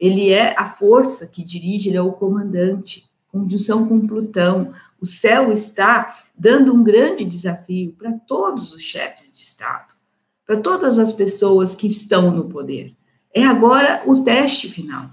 ele 0.00 0.30
é 0.30 0.54
a 0.58 0.66
força 0.66 1.26
que 1.26 1.44
dirige, 1.44 1.88
ele 1.88 1.96
é 1.96 2.02
o 2.02 2.12
comandante, 2.12 3.08
conjunção 3.26 3.86
com 3.86 4.00
Plutão. 4.00 4.72
O 5.00 5.06
céu 5.06 5.52
está 5.52 6.16
dando 6.36 6.74
um 6.74 6.82
grande 6.82 7.24
desafio 7.24 7.92
para 7.92 8.12
todos 8.12 8.72
os 8.72 8.82
chefes 8.82 9.32
de 9.32 9.42
Estado, 9.42 9.94
para 10.46 10.60
todas 10.60 10.98
as 10.98 11.12
pessoas 11.12 11.74
que 11.74 11.86
estão 11.86 12.30
no 12.30 12.48
poder. 12.48 12.94
É 13.34 13.44
agora 13.44 14.02
o 14.06 14.22
teste 14.22 14.68
final. 14.68 15.10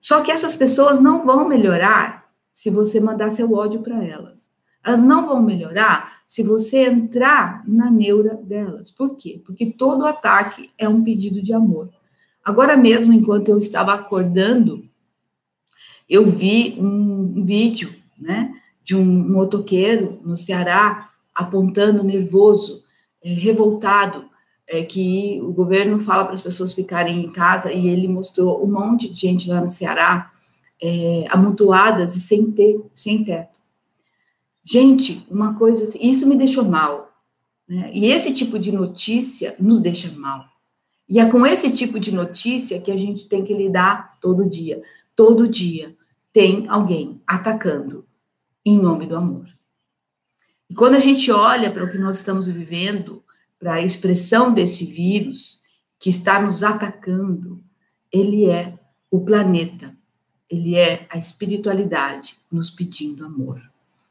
Só 0.00 0.22
que 0.22 0.30
essas 0.30 0.56
pessoas 0.56 0.98
não 0.98 1.24
vão 1.24 1.46
melhorar 1.46 2.30
se 2.52 2.70
você 2.70 2.98
mandar 3.00 3.30
seu 3.30 3.52
ódio 3.52 3.80
para 3.80 4.02
elas. 4.02 4.50
Elas 4.82 5.02
não 5.02 5.26
vão 5.26 5.42
melhorar 5.42 6.20
se 6.26 6.42
você 6.42 6.86
entrar 6.86 7.62
na 7.66 7.90
neura 7.90 8.34
delas. 8.34 8.90
Por 8.90 9.16
quê? 9.16 9.42
Porque 9.44 9.66
todo 9.66 10.06
ataque 10.06 10.70
é 10.78 10.88
um 10.88 11.04
pedido 11.04 11.42
de 11.42 11.52
amor. 11.52 11.90
Agora 12.50 12.76
mesmo, 12.76 13.12
enquanto 13.12 13.48
eu 13.48 13.58
estava 13.58 13.94
acordando, 13.94 14.84
eu 16.08 16.28
vi 16.28 16.76
um 16.80 17.44
vídeo, 17.44 17.94
né, 18.18 18.52
de 18.82 18.96
um 18.96 19.04
motoqueiro 19.04 20.18
no 20.24 20.36
Ceará 20.36 21.10
apontando 21.32 22.02
nervoso, 22.02 22.82
é, 23.22 23.32
revoltado, 23.32 24.28
é, 24.66 24.82
que 24.82 25.38
o 25.42 25.52
governo 25.52 26.00
fala 26.00 26.24
para 26.24 26.34
as 26.34 26.42
pessoas 26.42 26.74
ficarem 26.74 27.24
em 27.24 27.32
casa 27.32 27.72
e 27.72 27.88
ele 27.88 28.08
mostrou 28.08 28.64
um 28.64 28.70
monte 28.70 29.08
de 29.08 29.14
gente 29.14 29.48
lá 29.48 29.60
no 29.60 29.70
Ceará 29.70 30.32
é, 30.82 31.26
amontoadas 31.30 32.16
e 32.16 32.20
sem 32.20 32.50
ter, 32.50 32.80
sem 32.92 33.22
teto. 33.22 33.60
Gente, 34.64 35.24
uma 35.30 35.54
coisa, 35.54 35.96
isso 36.00 36.26
me 36.26 36.34
deixou 36.34 36.64
mal. 36.64 37.12
Né? 37.68 37.92
E 37.94 38.06
esse 38.06 38.34
tipo 38.34 38.58
de 38.58 38.72
notícia 38.72 39.54
nos 39.56 39.80
deixa 39.80 40.10
mal. 40.10 40.50
E 41.10 41.18
é 41.18 41.26
com 41.26 41.44
esse 41.44 41.72
tipo 41.72 41.98
de 41.98 42.12
notícia 42.12 42.80
que 42.80 42.92
a 42.92 42.96
gente 42.96 43.28
tem 43.28 43.42
que 43.42 43.52
lidar 43.52 44.16
todo 44.20 44.48
dia. 44.48 44.80
Todo 45.16 45.48
dia 45.48 45.96
tem 46.32 46.68
alguém 46.68 47.20
atacando 47.26 48.06
em 48.64 48.78
nome 48.78 49.06
do 49.06 49.16
amor. 49.16 49.48
E 50.68 50.74
quando 50.74 50.94
a 50.94 51.00
gente 51.00 51.28
olha 51.32 51.68
para 51.68 51.82
o 51.82 51.90
que 51.90 51.98
nós 51.98 52.18
estamos 52.18 52.46
vivendo, 52.46 53.24
para 53.58 53.74
a 53.74 53.82
expressão 53.82 54.54
desse 54.54 54.84
vírus 54.84 55.60
que 55.98 56.08
está 56.08 56.40
nos 56.40 56.62
atacando, 56.62 57.60
ele 58.12 58.48
é 58.48 58.78
o 59.10 59.20
planeta, 59.20 59.92
ele 60.48 60.76
é 60.76 61.08
a 61.10 61.18
espiritualidade 61.18 62.36
nos 62.52 62.70
pedindo 62.70 63.26
amor. 63.26 63.60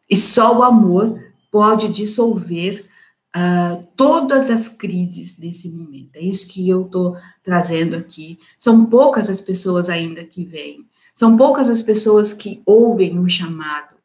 E 0.10 0.18
só 0.18 0.58
o 0.58 0.64
amor 0.64 1.18
pode 1.50 1.88
dissolver 1.88 2.89
uh, 3.36 3.88
todas 3.96 4.50
as 4.50 4.68
crises 4.68 5.38
desse 5.38 5.70
momento. 5.70 6.16
É 6.16 6.22
isso 6.22 6.48
que 6.48 6.68
eu 6.68 6.86
estou 6.86 7.18
trazendo 7.44 7.96
aqui. 7.96 8.40
São 8.58 8.86
poucas 8.86 9.30
as 9.30 9.42
pessoas 9.42 9.90
ainda 9.90 10.24
que 10.24 10.44
vêm, 10.44 10.88
são 11.16 11.36
poucas 11.36 11.70
as 11.70 11.82
pessoas 11.82 12.32
que 12.32 12.62
ouvem 12.66 13.20
o 13.20 13.28
chamado, 13.28 13.96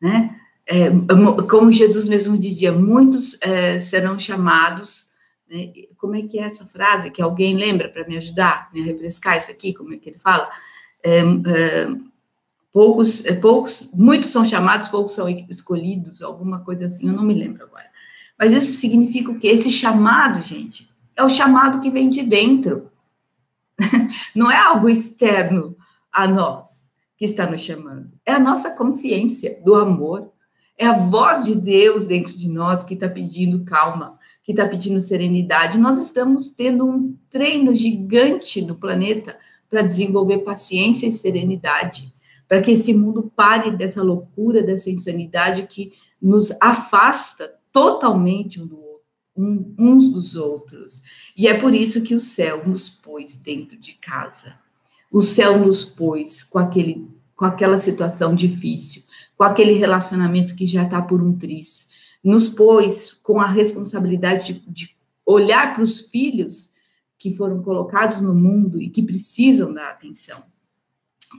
né? 0.00 0.38
É, 0.66 0.90
como 1.50 1.72
Jesus 1.72 2.06
mesmo 2.06 2.38
dizia, 2.38 2.72
muitos 2.72 3.36
é, 3.40 3.78
serão 3.78 4.18
chamados. 4.18 5.08
Né? 5.50 5.72
Como 5.96 6.14
é 6.14 6.22
que 6.22 6.38
é 6.38 6.44
essa 6.44 6.64
frase? 6.64 7.10
Que 7.10 7.20
alguém 7.20 7.56
lembra 7.56 7.88
para 7.88 8.06
me 8.06 8.16
ajudar, 8.16 8.70
me 8.72 8.80
refrescar 8.80 9.36
isso 9.36 9.50
aqui? 9.50 9.74
Como 9.74 9.92
é 9.92 9.96
que 9.96 10.08
ele 10.08 10.18
fala? 10.18 10.48
É, 11.04 11.18
é 11.18 11.88
poucos, 12.72 13.24
é, 13.26 13.34
poucos, 13.34 13.90
muitos 13.92 14.30
são 14.30 14.44
chamados, 14.44 14.88
poucos 14.88 15.12
são 15.12 15.28
escolhidos, 15.28 16.22
alguma 16.22 16.64
coisa 16.64 16.86
assim, 16.86 17.06
eu 17.06 17.12
não 17.12 17.22
me 17.22 17.34
lembro 17.34 17.64
agora. 17.64 17.91
Mas 18.42 18.52
isso 18.52 18.72
significa 18.72 19.30
o 19.30 19.38
quê? 19.38 19.46
Esse 19.46 19.70
chamado, 19.70 20.42
gente, 20.42 20.90
é 21.16 21.22
o 21.22 21.28
chamado 21.28 21.80
que 21.80 21.88
vem 21.88 22.10
de 22.10 22.24
dentro. 22.24 22.90
Não 24.34 24.50
é 24.50 24.56
algo 24.56 24.88
externo 24.88 25.76
a 26.10 26.26
nós 26.26 26.90
que 27.16 27.24
está 27.24 27.48
nos 27.48 27.60
chamando. 27.60 28.10
É 28.26 28.32
a 28.32 28.40
nossa 28.40 28.72
consciência 28.72 29.60
do 29.64 29.76
amor. 29.76 30.32
É 30.76 30.84
a 30.84 30.92
voz 30.92 31.44
de 31.44 31.54
Deus 31.54 32.04
dentro 32.04 32.36
de 32.36 32.48
nós 32.48 32.82
que 32.82 32.94
está 32.94 33.08
pedindo 33.08 33.64
calma, 33.64 34.18
que 34.42 34.50
está 34.50 34.66
pedindo 34.66 35.00
serenidade. 35.00 35.78
Nós 35.78 36.00
estamos 36.00 36.48
tendo 36.48 36.84
um 36.84 37.16
treino 37.30 37.72
gigante 37.76 38.60
no 38.60 38.74
planeta 38.74 39.38
para 39.70 39.82
desenvolver 39.82 40.38
paciência 40.38 41.06
e 41.06 41.12
serenidade, 41.12 42.12
para 42.48 42.60
que 42.60 42.72
esse 42.72 42.92
mundo 42.92 43.30
pare 43.36 43.70
dessa 43.70 44.02
loucura, 44.02 44.64
dessa 44.64 44.90
insanidade 44.90 45.68
que 45.68 45.92
nos 46.20 46.50
afasta 46.60 47.61
totalmente 47.72 48.60
um 48.60 48.66
do 48.66 48.82
uns 49.36 50.10
dos 50.10 50.34
outros. 50.34 51.02
E 51.36 51.48
é 51.48 51.58
por 51.58 51.74
isso 51.74 52.02
que 52.02 52.14
o 52.14 52.20
céu 52.20 52.66
nos 52.66 52.88
pôs 52.88 53.34
dentro 53.34 53.78
de 53.78 53.94
casa. 53.94 54.58
O 55.10 55.20
céu 55.20 55.58
nos 55.58 55.84
pôs 55.84 56.44
com 56.44 56.58
aquele 56.58 57.10
com 57.34 57.46
aquela 57.46 57.78
situação 57.78 58.36
difícil, 58.36 59.02
com 59.36 59.42
aquele 59.42 59.72
relacionamento 59.72 60.54
que 60.54 60.64
já 60.64 60.84
está 60.84 61.02
por 61.02 61.20
um 61.20 61.36
triz. 61.36 61.88
Nos 62.22 62.48
pôs 62.48 63.14
com 63.14 63.40
a 63.40 63.48
responsabilidade 63.48 64.52
de, 64.52 64.70
de 64.70 64.96
olhar 65.26 65.74
para 65.74 65.82
os 65.82 66.02
filhos 66.02 66.72
que 67.18 67.32
foram 67.32 67.60
colocados 67.60 68.20
no 68.20 68.32
mundo 68.32 68.80
e 68.80 68.88
que 68.88 69.02
precisam 69.02 69.72
da 69.72 69.88
atenção. 69.88 70.44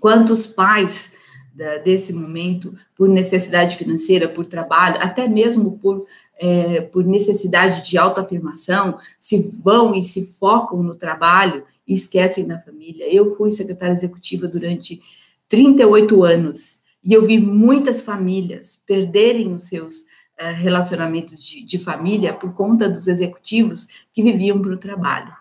Quantos 0.01 0.45
pais 0.45 1.13
da, 1.53 1.77
desse 1.77 2.11
momento, 2.11 2.73
por 2.95 3.07
necessidade 3.07 3.77
financeira, 3.77 4.27
por 4.27 4.45
trabalho, 4.45 4.97
até 4.99 5.27
mesmo 5.27 5.77
por, 5.77 6.05
é, 6.37 6.81
por 6.81 7.05
necessidade 7.05 7.87
de 7.87 7.97
autoafirmação, 7.97 8.97
se 9.19 9.51
vão 9.63 9.93
e 9.93 10.03
se 10.03 10.25
focam 10.25 10.81
no 10.81 10.95
trabalho 10.95 11.63
e 11.87 11.93
esquecem 11.93 12.47
da 12.47 12.59
família. 12.59 13.13
Eu 13.13 13.35
fui 13.35 13.51
secretária 13.51 13.93
executiva 13.93 14.47
durante 14.47 15.01
38 15.47 16.23
anos 16.23 16.81
e 17.03 17.13
eu 17.13 17.25
vi 17.25 17.37
muitas 17.37 18.01
famílias 18.01 18.81
perderem 18.87 19.53
os 19.53 19.67
seus 19.67 20.05
é, 20.37 20.51
relacionamentos 20.51 21.43
de, 21.43 21.63
de 21.63 21.77
família 21.77 22.33
por 22.33 22.53
conta 22.53 22.89
dos 22.89 23.07
executivos 23.07 23.87
que 24.11 24.23
viviam 24.23 24.59
para 24.59 24.73
o 24.73 24.77
trabalho. 24.77 25.33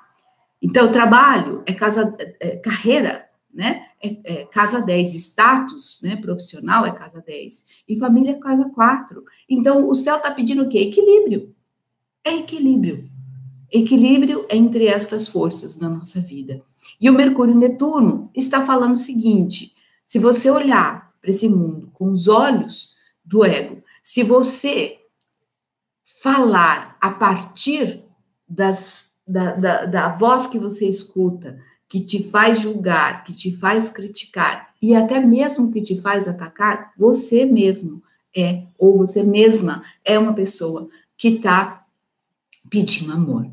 Então, 0.60 0.92
trabalho 0.92 1.62
é, 1.64 1.72
casa, 1.72 2.14
é 2.38 2.56
carreira, 2.56 3.26
né? 3.52 3.86
É, 4.02 4.18
é, 4.24 4.44
casa 4.46 4.80
10, 4.80 5.14
status 5.14 6.00
né, 6.02 6.16
profissional 6.16 6.84
é 6.84 6.90
casa 6.90 7.22
10, 7.24 7.66
e 7.88 7.96
família 7.96 8.32
é 8.32 8.38
casa 8.38 8.68
4. 8.68 9.24
Então, 9.48 9.88
o 9.88 9.94
céu 9.94 10.16
está 10.16 10.30
pedindo 10.30 10.64
o 10.64 10.68
quê? 10.68 10.78
Equilíbrio. 10.78 11.54
É 12.24 12.36
equilíbrio. 12.36 13.08
Equilíbrio 13.70 14.46
entre 14.50 14.86
estas 14.86 15.28
forças 15.28 15.76
da 15.76 15.88
nossa 15.88 16.20
vida. 16.20 16.62
E 17.00 17.08
o 17.08 17.14
Mercúrio 17.14 17.54
Netuno 17.54 18.30
está 18.34 18.64
falando 18.66 18.94
o 18.94 18.98
seguinte: 18.98 19.72
se 20.06 20.18
você 20.18 20.50
olhar 20.50 21.12
para 21.20 21.30
esse 21.30 21.48
mundo 21.48 21.88
com 21.92 22.10
os 22.10 22.28
olhos 22.28 22.90
do 23.24 23.44
ego, 23.44 23.82
se 24.02 24.22
você 24.22 24.98
falar 26.22 26.96
a 27.00 27.10
partir 27.10 28.04
das, 28.48 29.12
da, 29.26 29.52
da, 29.54 29.84
da 29.86 30.08
voz 30.08 30.46
que 30.46 30.58
você 30.58 30.86
escuta, 30.86 31.58
que 31.92 32.00
te 32.00 32.22
faz 32.22 32.60
julgar, 32.60 33.22
que 33.22 33.34
te 33.34 33.54
faz 33.54 33.90
criticar 33.90 34.70
e 34.80 34.94
até 34.94 35.20
mesmo 35.20 35.70
que 35.70 35.82
te 35.82 36.00
faz 36.00 36.26
atacar, 36.26 36.90
você 36.96 37.44
mesmo 37.44 38.02
é, 38.34 38.62
ou 38.78 38.96
você 38.96 39.22
mesma 39.22 39.84
é 40.02 40.18
uma 40.18 40.32
pessoa 40.32 40.88
que 41.18 41.28
está 41.28 41.84
pedindo 42.70 43.12
amor, 43.12 43.46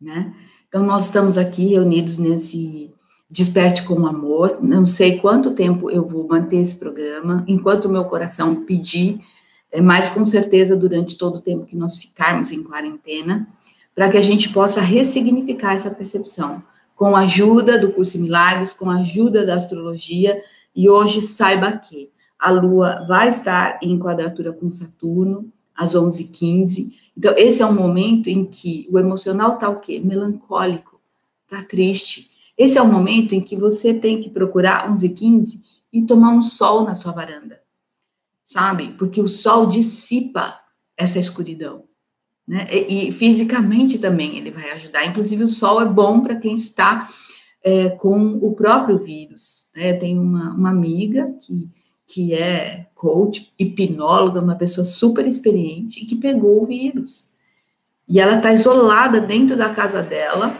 né? 0.00 0.32
Então, 0.68 0.86
nós 0.86 1.06
estamos 1.06 1.36
aqui 1.36 1.66
reunidos 1.66 2.16
nesse 2.16 2.92
Desperte 3.28 3.82
com 3.82 4.06
Amor. 4.06 4.58
Não 4.62 4.84
sei 4.84 5.18
quanto 5.18 5.50
tempo 5.50 5.90
eu 5.90 6.06
vou 6.06 6.28
manter 6.28 6.58
esse 6.58 6.78
programa, 6.78 7.44
enquanto 7.48 7.86
o 7.86 7.92
meu 7.92 8.04
coração 8.04 8.64
pedir, 8.64 9.20
é, 9.72 9.80
mas 9.80 10.08
com 10.08 10.24
certeza 10.24 10.76
durante 10.76 11.18
todo 11.18 11.38
o 11.38 11.42
tempo 11.42 11.66
que 11.66 11.76
nós 11.76 11.98
ficarmos 11.98 12.52
em 12.52 12.62
quarentena, 12.62 13.48
para 13.92 14.08
que 14.08 14.16
a 14.16 14.22
gente 14.22 14.50
possa 14.50 14.80
ressignificar 14.80 15.74
essa 15.74 15.90
percepção 15.90 16.62
com 16.94 17.16
a 17.16 17.20
ajuda 17.20 17.78
do 17.78 17.92
curso 17.92 18.20
Milagres, 18.20 18.72
com 18.72 18.88
a 18.88 18.98
ajuda 18.98 19.44
da 19.44 19.54
astrologia, 19.54 20.42
e 20.74 20.88
hoje 20.88 21.20
saiba 21.20 21.72
que 21.72 22.10
a 22.38 22.50
Lua 22.50 23.04
vai 23.06 23.28
estar 23.28 23.78
em 23.82 23.98
quadratura 23.98 24.52
com 24.52 24.70
Saturno 24.70 25.50
às 25.74 25.94
11h15. 25.94 26.92
Então, 27.16 27.34
esse 27.36 27.62
é 27.62 27.66
um 27.66 27.74
momento 27.74 28.28
em 28.28 28.44
que 28.44 28.86
o 28.90 28.98
emocional 28.98 29.54
está 29.54 29.68
o 29.68 29.80
quê? 29.80 30.00
Melancólico, 30.00 31.00
está 31.44 31.62
triste. 31.62 32.30
Esse 32.56 32.78
é 32.78 32.82
o 32.82 32.92
momento 32.92 33.34
em 33.34 33.40
que 33.40 33.56
você 33.56 33.94
tem 33.94 34.20
que 34.20 34.30
procurar 34.30 34.88
11h15 34.90 35.60
e 35.92 36.02
tomar 36.02 36.30
um 36.30 36.42
sol 36.42 36.84
na 36.84 36.94
sua 36.94 37.12
varanda, 37.12 37.60
sabe? 38.44 38.94
Porque 38.98 39.20
o 39.20 39.28
sol 39.28 39.66
dissipa 39.66 40.60
essa 40.96 41.18
escuridão. 41.18 41.84
Né? 42.46 42.66
E, 42.70 43.08
e, 43.08 43.12
fisicamente 43.12 43.98
também 43.98 44.36
ele 44.36 44.50
vai 44.50 44.70
ajudar. 44.72 45.06
Inclusive, 45.06 45.44
o 45.44 45.48
sol 45.48 45.80
é 45.80 45.86
bom 45.86 46.20
para 46.20 46.36
quem 46.36 46.54
está 46.54 47.08
é, 47.62 47.90
com 47.90 48.34
o 48.34 48.54
próprio 48.54 48.98
vírus. 48.98 49.70
Né? 49.74 49.92
Eu 49.92 49.98
tenho 49.98 50.22
uma, 50.22 50.52
uma 50.52 50.70
amiga 50.70 51.34
que, 51.40 51.68
que 52.06 52.34
é 52.34 52.86
coach, 52.94 53.52
hipnóloga, 53.58 54.40
uma 54.40 54.56
pessoa 54.56 54.84
super 54.84 55.26
experiente 55.26 56.02
e 56.02 56.06
que 56.06 56.16
pegou 56.16 56.62
o 56.62 56.66
vírus. 56.66 57.32
E 58.06 58.20
ela 58.20 58.36
está 58.36 58.52
isolada 58.52 59.20
dentro 59.20 59.56
da 59.56 59.74
casa 59.74 60.02
dela, 60.02 60.56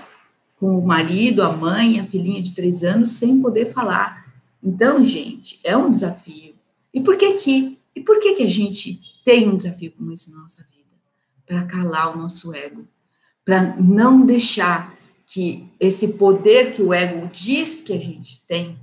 com 0.58 0.78
o 0.78 0.86
marido, 0.86 1.42
a 1.42 1.52
mãe, 1.52 2.00
a 2.00 2.04
filhinha 2.04 2.40
de 2.40 2.54
três 2.54 2.82
anos, 2.82 3.10
sem 3.10 3.40
poder 3.40 3.66
falar. 3.66 4.24
Então, 4.62 5.04
gente, 5.04 5.60
é 5.62 5.76
um 5.76 5.90
desafio. 5.90 6.54
E 6.92 7.02
por 7.02 7.18
que 7.18 7.34
que, 7.34 7.78
e 7.94 8.00
por 8.00 8.18
que 8.18 8.32
que 8.34 8.42
a 8.44 8.48
gente 8.48 8.98
tem 9.22 9.46
um 9.46 9.56
desafio 9.58 9.92
como 9.92 10.12
esse 10.12 10.30
na 10.30 10.38
nossa 10.38 10.62
vida? 10.62 10.73
Para 11.46 11.64
calar 11.64 12.14
o 12.14 12.18
nosso 12.18 12.54
ego, 12.54 12.86
para 13.44 13.76
não 13.76 14.24
deixar 14.24 14.96
que 15.26 15.70
esse 15.78 16.08
poder 16.14 16.74
que 16.74 16.82
o 16.82 16.92
ego 16.92 17.28
diz 17.32 17.80
que 17.80 17.92
a 17.92 17.98
gente 17.98 18.44
tem 18.46 18.78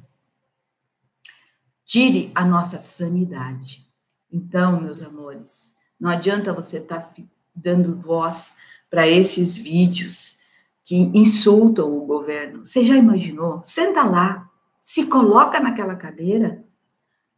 tire 1.91 2.31
a 2.33 2.45
nossa 2.45 2.79
sanidade. 2.79 3.85
Então, 4.31 4.79
meus 4.79 5.01
amores, 5.01 5.75
não 5.99 6.09
adianta 6.09 6.53
você 6.53 6.77
estar 6.77 7.01
tá 7.01 7.13
dando 7.53 7.97
voz 7.97 8.55
para 8.89 9.07
esses 9.07 9.57
vídeos 9.57 10.39
que 10.85 10.95
insultam 11.13 11.97
o 11.97 12.05
governo. 12.05 12.65
Você 12.65 12.83
já 12.83 12.95
imaginou? 12.95 13.61
Senta 13.63 14.03
lá, 14.03 14.49
se 14.81 15.05
coloca 15.05 15.59
naquela 15.59 15.95
cadeira. 15.95 16.63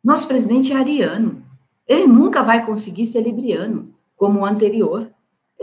Nosso 0.03 0.27
presidente 0.27 0.71
é 0.71 0.75
ariano. 0.75 1.43
Ele 1.87 2.05
nunca 2.05 2.43
vai 2.43 2.65
conseguir 2.65 3.05
ser 3.05 3.21
libriano 3.21 3.93
como 4.15 4.39
o 4.39 4.45
anterior. 4.45 5.12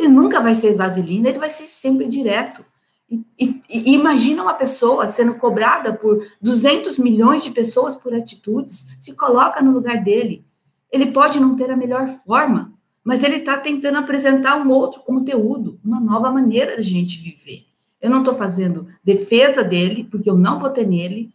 Ele 0.01 0.09
nunca 0.09 0.41
vai 0.41 0.55
ser 0.55 0.75
vaselina, 0.75 1.29
ele 1.29 1.39
vai 1.39 1.51
ser 1.51 1.67
sempre 1.67 2.09
direto. 2.09 2.65
E, 3.11 3.23
e, 3.39 3.63
e, 3.69 3.93
imagina 3.93 4.43
uma 4.43 4.55
pessoa 4.55 5.07
sendo 5.09 5.35
cobrada 5.35 5.93
por 5.93 6.27
200 6.41 6.97
milhões 6.97 7.45
de 7.45 7.51
pessoas 7.51 7.97
por 7.97 8.15
atitudes, 8.15 8.87
se 8.99 9.15
coloca 9.15 9.61
no 9.61 9.73
lugar 9.73 10.03
dele. 10.03 10.43
Ele 10.91 11.09
pode 11.09 11.39
não 11.39 11.55
ter 11.55 11.71
a 11.71 11.77
melhor 11.77 12.09
forma, 12.09 12.73
mas 13.05 13.23
ele 13.23 13.37
está 13.37 13.59
tentando 13.59 13.99
apresentar 13.99 14.57
um 14.57 14.71
outro 14.71 15.03
conteúdo, 15.03 15.79
uma 15.85 16.01
nova 16.01 16.31
maneira 16.31 16.79
de 16.79 16.83
gente 16.83 17.21
viver. 17.21 17.67
Eu 18.01 18.09
não 18.09 18.21
estou 18.21 18.33
fazendo 18.33 18.87
defesa 19.05 19.63
dele, 19.63 20.09
porque 20.11 20.31
eu 20.31 20.37
não 20.37 20.59
votei 20.59 20.87
nele, 20.87 21.31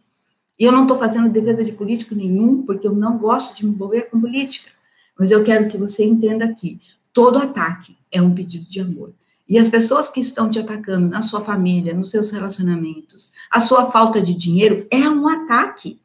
e 0.58 0.64
eu 0.64 0.72
não 0.72 0.82
estou 0.82 0.98
fazendo 0.98 1.28
defesa 1.28 1.62
de 1.62 1.70
político 1.70 2.16
nenhum, 2.16 2.62
porque 2.62 2.88
eu 2.88 2.92
não 2.96 3.16
gosto 3.16 3.54
de 3.54 3.64
me 3.64 3.70
envolver 3.70 4.10
com 4.10 4.20
política. 4.20 4.72
Mas 5.16 5.30
eu 5.30 5.44
quero 5.44 5.68
que 5.68 5.78
você 5.78 6.04
entenda 6.04 6.44
aqui: 6.44 6.80
todo 7.12 7.38
ataque 7.38 7.96
é 8.16 8.22
um 8.22 8.34
pedido 8.34 8.68
de 8.68 8.80
amor. 8.80 9.12
E 9.48 9.58
as 9.58 9.68
pessoas 9.68 10.08
que 10.08 10.20
estão 10.20 10.50
te 10.50 10.58
atacando 10.58 11.08
na 11.08 11.22
sua 11.22 11.40
família, 11.40 11.94
nos 11.94 12.10
seus 12.10 12.30
relacionamentos, 12.30 13.30
a 13.50 13.60
sua 13.60 13.90
falta 13.90 14.20
de 14.20 14.34
dinheiro 14.34 14.86
é 14.90 15.08
um 15.08 15.28
ataque. 15.28 16.00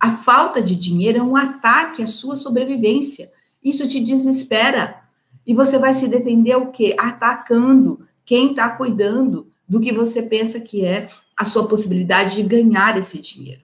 A 0.00 0.10
falta 0.10 0.62
de 0.62 0.74
dinheiro 0.74 1.18
é 1.18 1.22
um 1.22 1.36
ataque 1.36 2.02
à 2.02 2.06
sua 2.06 2.34
sobrevivência. 2.34 3.30
Isso 3.62 3.86
te 3.88 4.00
desespera. 4.00 5.02
E 5.46 5.54
você 5.54 5.78
vai 5.78 5.92
se 5.92 6.08
defender 6.08 6.56
o 6.56 6.70
quê? 6.70 6.94
Atacando 6.98 8.06
quem 8.24 8.50
está 8.50 8.70
cuidando 8.70 9.50
do 9.68 9.80
que 9.80 9.92
você 9.92 10.22
pensa 10.22 10.58
que 10.58 10.84
é 10.84 11.08
a 11.36 11.44
sua 11.44 11.68
possibilidade 11.68 12.36
de 12.36 12.42
ganhar 12.42 12.96
esse 12.96 13.18
dinheiro. 13.20 13.60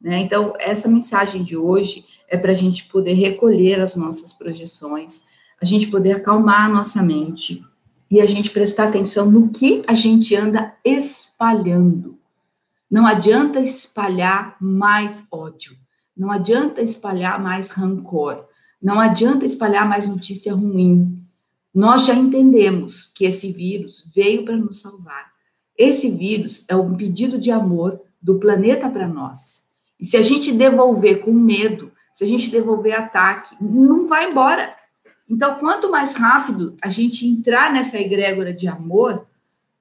Né? 0.00 0.20
Então, 0.20 0.52
essa 0.58 0.88
mensagem 0.88 1.42
de 1.42 1.56
hoje 1.56 2.04
é 2.28 2.36
para 2.36 2.52
a 2.52 2.54
gente 2.54 2.84
poder 2.84 3.14
recolher 3.14 3.80
as 3.80 3.96
nossas 3.96 4.32
projeções, 4.32 5.22
a 5.60 5.64
gente 5.64 5.88
poder 5.88 6.12
acalmar 6.12 6.66
a 6.66 6.68
nossa 6.68 7.02
mente 7.02 7.64
e 8.10 8.20
a 8.20 8.26
gente 8.26 8.50
prestar 8.50 8.88
atenção 8.88 9.30
no 9.30 9.50
que 9.50 9.82
a 9.86 9.94
gente 9.94 10.34
anda 10.34 10.74
espalhando. 10.84 12.18
Não 12.90 13.06
adianta 13.06 13.60
espalhar 13.60 14.56
mais 14.60 15.26
ódio, 15.30 15.76
não 16.16 16.30
adianta 16.30 16.80
espalhar 16.80 17.40
mais 17.42 17.70
rancor, 17.70 18.46
não 18.82 18.98
adianta 18.98 19.44
espalhar 19.44 19.86
mais 19.86 20.06
notícia 20.06 20.54
ruim. 20.54 21.22
Nós 21.74 22.06
já 22.06 22.14
entendemos 22.14 23.12
que 23.14 23.24
esse 23.24 23.52
vírus 23.52 24.10
veio 24.14 24.44
para 24.44 24.56
nos 24.56 24.80
salvar. 24.80 25.32
Esse 25.76 26.10
vírus 26.10 26.64
é 26.68 26.74
um 26.74 26.92
pedido 26.92 27.38
de 27.38 27.50
amor 27.50 28.00
do 28.20 28.38
planeta 28.38 28.88
para 28.88 29.06
nós. 29.06 29.64
E 30.00 30.04
se 30.06 30.16
a 30.16 30.22
gente 30.22 30.50
devolver 30.50 31.20
com 31.20 31.32
medo, 31.32 31.92
se 32.14 32.24
a 32.24 32.26
gente 32.26 32.50
devolver 32.50 32.94
ataque, 32.94 33.54
não 33.60 34.08
vai 34.08 34.30
embora. 34.30 34.74
Então, 35.28 35.56
quanto 35.56 35.90
mais 35.90 36.14
rápido 36.14 36.74
a 36.82 36.88
gente 36.88 37.26
entrar 37.26 37.72
nessa 37.72 37.98
egrégora 37.98 38.52
de 38.52 38.66
amor, 38.66 39.26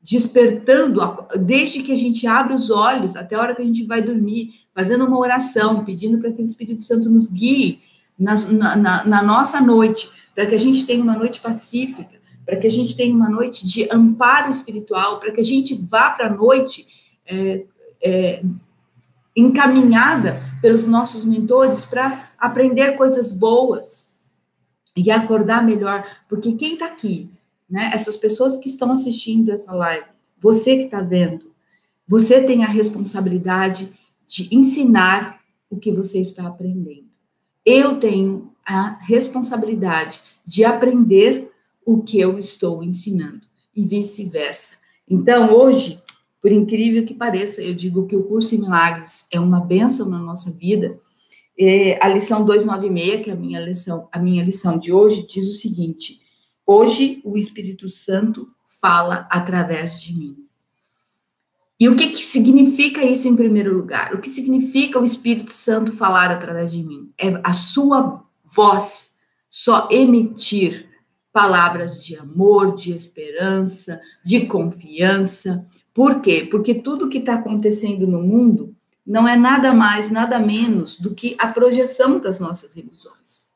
despertando, 0.01 1.01
desde 1.38 1.81
que 1.81 1.91
a 1.91 1.95
gente 1.95 2.25
abre 2.27 2.53
os 2.53 2.69
olhos 2.69 3.15
até 3.15 3.36
a 3.36 3.41
hora 3.41 3.55
que 3.55 3.62
a 3.62 3.65
gente 3.65 3.83
vai 3.86 4.01
dormir, 4.01 4.53
fazendo 4.73 5.05
uma 5.05 5.17
oração, 5.17 5.83
pedindo 5.83 6.17
para 6.19 6.31
que 6.31 6.41
o 6.41 6.45
Espírito 6.45 6.83
Santo 6.83 7.10
nos 7.10 7.29
guie 7.29 7.81
na, 8.17 8.36
na, 8.75 9.05
na 9.05 9.23
nossa 9.23 9.60
noite, 9.60 10.10
para 10.33 10.45
que 10.45 10.55
a 10.55 10.60
gente 10.60 10.86
tenha 10.86 11.03
uma 11.03 11.17
noite 11.17 11.39
pacífica, 11.39 12.17
para 12.45 12.55
que 12.55 12.67
a 12.67 12.71
gente 12.71 12.95
tenha 12.95 13.13
uma 13.13 13.29
noite 13.29 13.67
de 13.67 13.88
amparo 13.91 14.49
espiritual, 14.49 15.19
para 15.19 15.31
que 15.31 15.41
a 15.41 15.45
gente 15.45 15.75
vá 15.75 16.12
para 16.12 16.27
a 16.27 16.33
noite 16.33 16.88
é, 17.25 17.65
é, 18.01 18.43
encaminhada 19.36 20.41
pelos 20.62 20.88
nossos 20.88 21.25
mentores 21.25 21.83
para 21.83 22.31
aprender 22.39 22.95
coisas 22.95 23.33
boas, 23.33 24.07
e 24.97 25.12
acordar 25.12 25.63
melhor, 25.63 26.03
porque 26.27 26.53
quem 26.53 26.73
está 26.73 26.88
aqui, 26.88 27.29
né? 27.69 27.91
Essas 27.93 28.17
pessoas 28.17 28.57
que 28.57 28.67
estão 28.67 28.91
assistindo 28.91 29.51
essa 29.51 29.71
live, 29.71 30.07
você 30.41 30.77
que 30.77 30.86
está 30.86 31.01
vendo, 31.01 31.51
você 32.07 32.41
tem 32.41 32.63
a 32.63 32.67
responsabilidade 32.67 33.93
de 34.27 34.47
ensinar 34.51 35.39
o 35.69 35.77
que 35.77 35.91
você 35.91 36.19
está 36.19 36.47
aprendendo. 36.47 37.05
Eu 37.63 37.99
tenho 37.99 38.51
a 38.65 38.97
responsabilidade 39.01 40.21
de 40.43 40.65
aprender 40.65 41.51
o 41.86 42.01
que 42.01 42.19
eu 42.19 42.39
estou 42.39 42.83
ensinando 42.83 43.41
e 43.75 43.83
vice-versa. 43.83 44.75
Então, 45.07 45.53
hoje, 45.53 46.01
por 46.41 46.51
incrível 46.51 47.05
que 47.05 47.13
pareça, 47.13 47.62
eu 47.62 47.73
digo 47.73 48.07
que 48.07 48.15
o 48.15 48.23
curso 48.23 48.55
em 48.55 48.60
Milagres 48.60 49.27
é 49.31 49.39
uma 49.39 49.60
benção 49.60 50.10
na 50.10 50.19
nossa 50.19 50.49
vida, 50.49 50.99
é, 51.60 51.98
a 52.04 52.08
lição 52.08 52.46
296, 52.46 53.24
que 53.24 53.30
é 53.30 53.34
a 53.34 53.36
minha 53.36 53.60
lição, 53.60 54.08
a 54.12 54.20
minha 54.20 54.43
lição 54.43 54.78
de 54.78 54.93
hoje, 54.93 55.26
diz 55.28 55.48
o 55.50 55.58
seguinte: 55.58 56.22
Hoje 56.65 57.22
o 57.24 57.38
Espírito 57.38 57.88
Santo 57.88 58.48
fala 58.82 59.28
através 59.32 60.02
de 60.02 60.13
mim. 60.13 60.38
E 61.80 61.88
o 61.89 61.96
que, 61.96 62.10
que 62.10 62.24
significa 62.24 63.04
isso 63.04 63.28
em 63.28 63.36
primeiro 63.36 63.76
lugar? 63.76 64.13
O 64.13 64.20
que 64.20 64.30
significa 64.30 65.00
o 65.00 65.04
Espírito 65.04 65.52
Santo 65.52 65.91
falar 65.91 66.32
através 66.32 66.72
de 66.72 66.84
mim? 66.84 67.12
É 67.17 67.39
a 67.43 67.54
sua 67.54 68.24
voz 68.43 69.15
só 69.50 69.88
emitir 69.91 70.88
palavras 71.32 72.04
de 72.04 72.15
amor, 72.15 72.76
de 72.76 72.91
esperança, 72.91 74.02
de 74.26 74.48
confiança. 74.48 75.65
Por 75.93 76.20
quê? 76.20 76.48
Porque 76.50 76.74
tudo 76.74 77.10
que 77.10 77.20
está 77.20 77.36
acontecendo 77.36 78.08
no 78.08 78.22
mundo 78.22 78.76
não 79.08 79.26
é 79.26 79.38
nada 79.38 79.74
mais, 79.74 80.12
nada 80.12 80.38
menos 80.38 81.00
do 81.00 81.15
que 81.15 81.34
a 81.39 81.48
projeção 81.48 82.20
das 82.20 82.41
nossas 82.41 82.76
ilusões. 82.76 83.48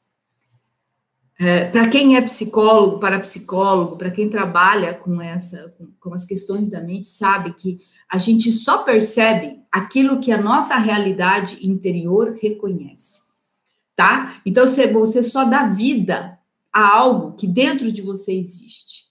É, 1.37 1.65
para 1.65 1.89
quem 1.89 2.15
é 2.15 2.21
psicólogo, 2.21 2.99
para 2.99 3.19
psicólogo, 3.19 3.97
para 3.97 4.11
quem 4.11 4.29
trabalha 4.29 4.93
com 4.93 5.21
essa, 5.21 5.73
com, 5.77 5.87
com 5.99 6.13
as 6.13 6.23
questões 6.23 6.69
da 6.69 6.79
mente, 6.79 7.07
sabe 7.07 7.51
que 7.53 7.81
a 8.07 8.17
gente 8.17 8.51
só 8.51 8.83
percebe 8.83 9.59
aquilo 9.69 10.21
que 10.21 10.31
a 10.31 10.41
nossa 10.41 10.77
realidade 10.77 11.67
interior 11.67 12.37
reconhece, 12.41 13.23
tá? 13.95 14.39
Então 14.45 14.65
você, 14.65 14.87
você 14.87 15.21
só 15.21 15.43
dá 15.43 15.67
vida 15.67 16.39
a 16.71 16.95
algo 16.95 17.33
que 17.35 17.47
dentro 17.47 17.91
de 17.91 18.01
você 18.01 18.31
existe. 18.31 19.05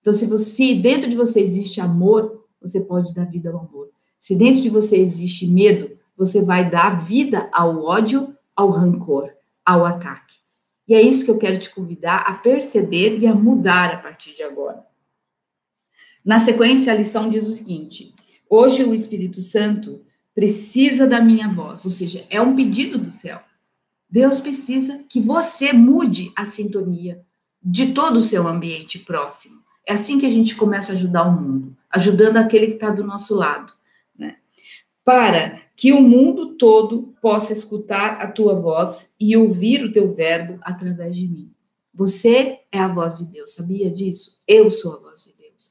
Então 0.00 0.12
se 0.12 0.26
você 0.26 0.74
dentro 0.74 1.08
de 1.08 1.16
você 1.16 1.40
existe 1.40 1.80
amor, 1.80 2.44
você 2.60 2.80
pode 2.80 3.14
dar 3.14 3.24
vida 3.24 3.50
ao 3.50 3.60
amor. 3.60 3.95
Se 4.26 4.34
dentro 4.34 4.60
de 4.60 4.68
você 4.68 4.96
existe 4.96 5.46
medo, 5.46 5.96
você 6.16 6.42
vai 6.42 6.68
dar 6.68 6.98
vida 6.98 7.48
ao 7.52 7.84
ódio, 7.84 8.36
ao 8.56 8.70
rancor, 8.70 9.30
ao 9.64 9.86
ataque. 9.86 10.38
E 10.88 10.96
é 10.96 11.00
isso 11.00 11.24
que 11.24 11.30
eu 11.30 11.38
quero 11.38 11.60
te 11.60 11.70
convidar 11.70 12.24
a 12.26 12.34
perceber 12.34 13.20
e 13.20 13.26
a 13.28 13.32
mudar 13.32 13.94
a 13.94 13.98
partir 13.98 14.34
de 14.34 14.42
agora. 14.42 14.84
Na 16.24 16.40
sequência, 16.40 16.92
a 16.92 16.96
lição 16.96 17.30
diz 17.30 17.48
o 17.48 17.54
seguinte: 17.54 18.16
hoje 18.50 18.82
o 18.82 18.92
Espírito 18.92 19.40
Santo 19.42 20.04
precisa 20.34 21.06
da 21.06 21.20
minha 21.20 21.48
voz, 21.48 21.84
ou 21.84 21.90
seja, 21.92 22.26
é 22.28 22.40
um 22.40 22.56
pedido 22.56 22.98
do 22.98 23.12
céu. 23.12 23.40
Deus 24.10 24.40
precisa 24.40 25.04
que 25.08 25.20
você 25.20 25.72
mude 25.72 26.32
a 26.34 26.44
sintonia 26.44 27.24
de 27.62 27.92
todo 27.92 28.16
o 28.16 28.22
seu 28.24 28.48
ambiente 28.48 28.98
próximo. 28.98 29.62
É 29.86 29.92
assim 29.92 30.18
que 30.18 30.26
a 30.26 30.30
gente 30.30 30.56
começa 30.56 30.90
a 30.90 30.96
ajudar 30.96 31.28
o 31.28 31.40
mundo, 31.40 31.76
ajudando 31.88 32.38
aquele 32.38 32.66
que 32.66 32.74
está 32.74 32.90
do 32.90 33.04
nosso 33.04 33.32
lado? 33.32 33.75
Para 35.06 35.62
que 35.76 35.92
o 35.92 36.02
mundo 36.02 36.56
todo 36.56 37.14
possa 37.22 37.52
escutar 37.52 38.20
a 38.20 38.28
tua 38.28 38.56
voz 38.56 39.12
e 39.20 39.36
ouvir 39.36 39.84
o 39.84 39.92
teu 39.92 40.12
verbo 40.12 40.58
através 40.62 41.14
de 41.14 41.28
mim. 41.28 41.52
Você 41.94 42.58
é 42.72 42.80
a 42.80 42.88
voz 42.88 43.16
de 43.16 43.24
Deus, 43.24 43.54
sabia 43.54 43.88
disso? 43.88 44.40
Eu 44.48 44.68
sou 44.68 44.94
a 44.94 44.98
voz 44.98 45.22
de 45.22 45.32
Deus. 45.34 45.70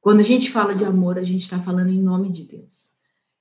Quando 0.00 0.18
a 0.18 0.24
gente 0.24 0.50
fala 0.50 0.74
de 0.74 0.84
amor, 0.84 1.16
a 1.16 1.22
gente 1.22 1.42
está 1.42 1.60
falando 1.60 1.90
em 1.90 2.02
nome 2.02 2.32
de 2.32 2.42
Deus. 2.42 2.90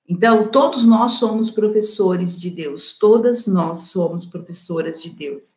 Então, 0.08 0.48
todos 0.48 0.86
nós 0.86 1.14
somos 1.14 1.50
professores 1.50 2.40
de 2.40 2.52
Deus, 2.52 2.96
todas 2.96 3.48
nós 3.48 3.80
somos 3.86 4.28
professoras 4.28 5.02
de 5.02 5.10
Deus. 5.10 5.56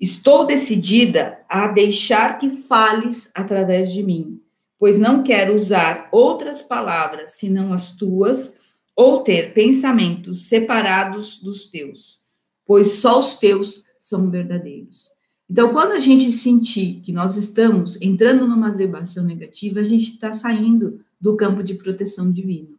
Estou 0.00 0.46
decidida 0.46 1.40
a 1.50 1.68
deixar 1.68 2.38
que 2.38 2.48
fales 2.48 3.30
através 3.34 3.92
de 3.92 4.02
mim, 4.02 4.40
pois 4.78 4.98
não 4.98 5.22
quero 5.22 5.54
usar 5.54 6.08
outras 6.10 6.62
palavras 6.62 7.32
senão 7.32 7.74
as 7.74 7.94
tuas 7.94 8.59
ou 8.94 9.22
ter 9.22 9.54
pensamentos 9.54 10.48
separados 10.48 11.38
dos 11.40 11.70
teus, 11.70 12.24
pois 12.66 12.92
só 12.92 13.18
os 13.18 13.38
teus 13.38 13.84
são 13.98 14.30
verdadeiros. 14.30 15.08
Então, 15.48 15.72
quando 15.72 15.92
a 15.92 16.00
gente 16.00 16.30
sentir 16.30 17.00
que 17.00 17.12
nós 17.12 17.36
estamos 17.36 18.00
entrando 18.00 18.46
numa 18.46 18.70
vibração 18.70 19.24
negativa, 19.24 19.80
a 19.80 19.84
gente 19.84 20.12
está 20.12 20.32
saindo 20.32 21.00
do 21.20 21.36
campo 21.36 21.62
de 21.62 21.74
proteção 21.74 22.30
divino. 22.30 22.78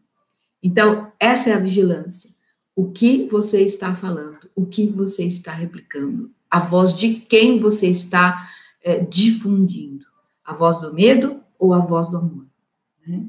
Então, 0.63 1.12
essa 1.19 1.50
é 1.50 1.54
a 1.54 1.60
vigilância. 1.60 2.30
O 2.76 2.89
que 2.89 3.28
você 3.28 3.62
está 3.62 3.93
falando, 3.93 4.50
o 4.56 4.65
que 4.65 4.88
você 4.88 5.26
está 5.26 5.52
replicando, 5.52 6.32
a 6.50 6.60
voz 6.60 6.95
de 6.95 7.15
quem 7.15 7.60
você 7.60 7.88
está 7.88 8.50
é, 8.84 9.00
difundindo, 9.00 10.06
a 10.43 10.54
voz 10.54 10.80
do 10.80 10.93
medo 10.93 11.41
ou 11.60 11.74
a 11.74 11.80
voz 11.80 12.10
do 12.10 12.17
amor. 12.17 12.45
Né? 13.06 13.26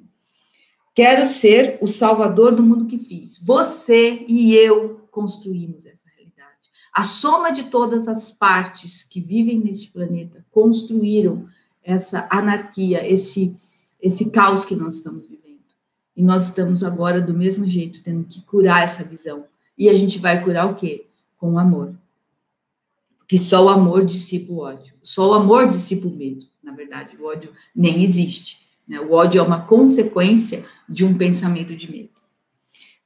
Quero 0.95 1.25
ser 1.25 1.79
o 1.81 1.87
salvador 1.87 2.55
do 2.55 2.63
mundo 2.63 2.87
que 2.87 2.99
fiz. 2.99 3.39
Você 3.45 4.25
e 4.29 4.55
eu 4.55 5.07
construímos 5.11 5.87
essa 5.87 6.09
realidade. 6.15 6.71
A 6.93 7.03
soma 7.03 7.51
de 7.51 7.65
todas 7.65 8.07
as 8.07 8.31
partes 8.31 9.03
que 9.03 9.21
vivem 9.21 9.59
neste 9.59 9.91
planeta 9.91 10.45
construíram 10.51 11.49
essa 11.83 12.29
anarquia, 12.31 13.07
esse, 13.11 13.57
esse 14.01 14.31
caos 14.31 14.65
que 14.65 14.77
nós 14.77 14.97
estamos 14.97 15.27
vivendo. 15.27 15.43
E 16.15 16.23
nós 16.23 16.45
estamos 16.45 16.85
agora, 16.85 17.23
do 17.23 17.33
mesmo 17.33 17.67
jeito, 17.67 18.03
tendo 18.03 18.25
que 18.25 18.43
curar 18.43 18.83
essa 18.83 19.03
visão. 19.03 19.47
E 19.77 19.89
a 19.89 19.95
gente 19.95 20.19
vai 20.19 20.43
curar 20.45 20.71
o 20.71 20.75
quê? 20.75 21.07
Com 21.39 21.55
o 21.55 21.59
amor. 21.59 21.95
Porque 23.19 23.39
só 23.39 23.65
o 23.65 23.71
amor 23.71 24.05
dissipa 24.05 24.53
o 24.53 24.59
ódio. 24.59 24.93
Só 25.03 25.31
o 25.31 25.35
amor 25.35 25.69
dissipa 25.69 26.07
o 26.07 26.11
medo. 26.11 26.45
Na 26.63 26.73
verdade, 26.73 27.17
o 27.17 27.25
ódio 27.25 27.51
nem 27.75 28.05
existe. 28.05 28.63
Né? 28.87 29.01
O 29.01 29.13
ódio 29.13 29.39
é 29.39 29.43
uma 29.43 29.63
consequência 29.63 30.67
de 30.93 31.05
um 31.05 31.17
pensamento 31.17 31.75
de 31.75 31.91
medo. 31.91 32.11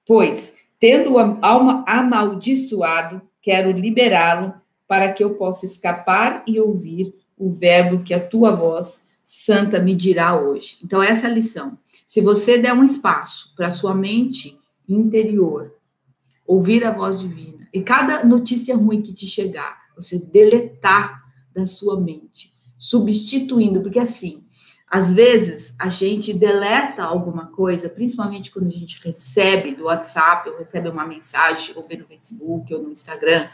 Pois, 0.07 0.55
tendo 0.79 1.19
a 1.19 1.39
alma 1.41 1.85
amaldiçoado, 1.87 3.23
quero 3.41 3.71
liberá-lo 3.71 4.55
para 4.87 5.13
que 5.13 5.23
eu 5.23 5.35
possa 5.35 5.65
escapar 5.65 6.43
e 6.47 6.61
ouvir 6.61 7.15
o 7.37 7.51
verbo 7.51 8.03
que 8.03 8.15
a 8.15 8.25
tua 8.25 8.53
voz 8.53 9.07
santa 9.25 9.81
me 9.81 9.95
dirá 9.95 10.41
hoje. 10.41 10.79
Então, 10.85 11.03
essa 11.03 11.27
é 11.27 11.31
a 11.31 11.35
lição. 11.35 11.79
Se 12.07 12.21
você 12.21 12.59
der 12.59 12.73
um 12.73 12.85
espaço 12.85 13.53
para 13.57 13.67
a 13.67 13.71
sua 13.71 13.95
mente 13.95 14.59
interior 14.89 15.75
ouvir 16.47 16.85
a 16.85 16.93
voz 16.93 17.21
divina, 17.21 17.69
e 17.73 17.83
cada 17.83 18.25
notícia 18.25 18.77
ruim 18.77 19.03
que 19.03 19.13
te 19.13 19.27
chegar, 19.27 19.77
você 19.97 20.19
deletar 20.19 21.23
da 21.53 21.67
sua 21.67 22.01
mente, 22.01 22.55
substituindo, 22.79 23.81
porque 23.81 23.99
assim, 23.99 24.45
às 24.89 25.11
vezes, 25.11 25.75
a 25.79 25.89
gente 25.89 26.33
deleta 26.33 27.03
alguma 27.03 27.47
coisa, 27.47 27.89
principalmente 27.89 28.53
quando 28.53 28.69
a 28.69 28.71
gente 28.71 29.05
recebe 29.05 29.75
do 29.75 29.85
WhatsApp, 29.85 30.49
ou 30.49 30.59
recebe 30.59 30.89
uma 30.89 31.05
mensagem, 31.05 31.75
ou 31.77 31.83
vê 31.83 31.97
no 31.97 32.07
Facebook, 32.07 32.73
ou 32.73 32.85
no 32.85 32.93
Instagram, 32.93 33.49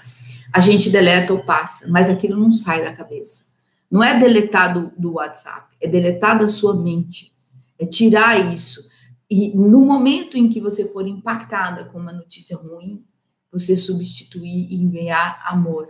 a 0.52 0.60
gente 0.60 0.90
deleta 0.90 1.32
ou 1.32 1.42
passa, 1.42 1.88
mas 1.88 2.10
aquilo 2.10 2.38
não 2.38 2.52
sai 2.52 2.84
da 2.84 2.94
cabeça. 2.94 3.46
Não 3.90 4.04
é 4.04 4.18
deletar 4.18 4.74
do, 4.74 4.92
do 4.98 5.14
WhatsApp, 5.14 5.74
é 5.80 5.88
deletar 5.88 6.38
da 6.38 6.46
sua 6.46 6.76
mente, 6.76 7.34
é 7.78 7.86
tirar 7.86 8.52
isso. 8.52 8.90
E 9.28 9.56
no 9.56 9.80
momento 9.80 10.36
em 10.36 10.50
que 10.50 10.60
você 10.60 10.84
for 10.84 11.06
impactada 11.06 11.86
com 11.86 11.98
uma 11.98 12.12
notícia 12.12 12.56
ruim, 12.56 13.02
você 13.50 13.74
substituir 13.76 14.70
e 14.70 14.76
enviar 14.76 15.42
amor 15.46 15.88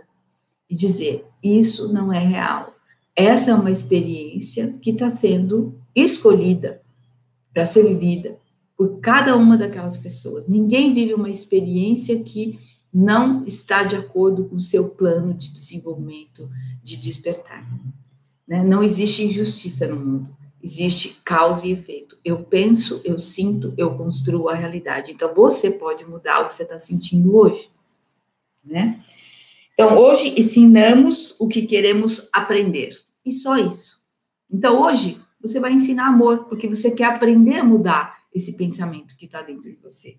e 0.69 0.75
dizer: 0.75 1.25
Isso 1.41 1.91
não 1.91 2.11
é 2.11 2.19
real 2.19 2.73
essa 3.15 3.51
é 3.51 3.55
uma 3.55 3.71
experiência 3.71 4.77
que 4.81 4.91
está 4.91 5.09
sendo 5.09 5.79
escolhida 5.95 6.81
para 7.53 7.65
ser 7.65 7.83
vivida 7.83 8.37
por 8.75 8.99
cada 8.99 9.37
uma 9.37 9.55
daquelas 9.55 9.97
pessoas. 9.97 10.47
Ninguém 10.47 10.93
vive 10.93 11.13
uma 11.13 11.29
experiência 11.29 12.23
que 12.23 12.57
não 12.93 13.43
está 13.45 13.83
de 13.83 13.95
acordo 13.95 14.45
com 14.45 14.55
o 14.55 14.61
seu 14.61 14.89
plano 14.89 15.33
de 15.33 15.51
desenvolvimento, 15.51 16.49
de 16.83 16.97
despertar. 16.97 17.67
Né? 18.47 18.63
Não 18.63 18.83
existe 18.83 19.23
injustiça 19.23 19.87
no 19.87 19.95
mundo, 19.95 20.37
existe 20.61 21.19
causa 21.23 21.65
e 21.65 21.71
efeito. 21.71 22.17
Eu 22.23 22.43
penso, 22.43 23.01
eu 23.03 23.19
sinto, 23.19 23.73
eu 23.77 23.95
construo 23.95 24.49
a 24.49 24.55
realidade. 24.55 25.11
Então, 25.11 25.33
você 25.33 25.71
pode 25.71 26.05
mudar 26.05 26.41
o 26.41 26.47
que 26.47 26.55
você 26.55 26.63
está 26.63 26.77
sentindo 26.77 27.35
hoje. 27.35 27.69
Né? 28.63 28.99
Então, 29.73 29.97
hoje 29.97 30.33
ensinamos 30.37 31.35
o 31.39 31.47
que 31.47 31.63
queremos 31.63 32.29
aprender. 32.31 32.95
E 33.25 33.31
só 33.31 33.57
isso. 33.57 34.03
Então, 34.51 34.81
hoje, 34.81 35.19
você 35.41 35.59
vai 35.59 35.73
ensinar 35.73 36.07
amor, 36.07 36.45
porque 36.45 36.67
você 36.67 36.91
quer 36.91 37.05
aprender 37.05 37.57
a 37.57 37.63
mudar 37.63 38.17
esse 38.33 38.53
pensamento 38.53 39.17
que 39.17 39.25
está 39.25 39.41
dentro 39.41 39.69
de 39.69 39.77
você. 39.77 40.17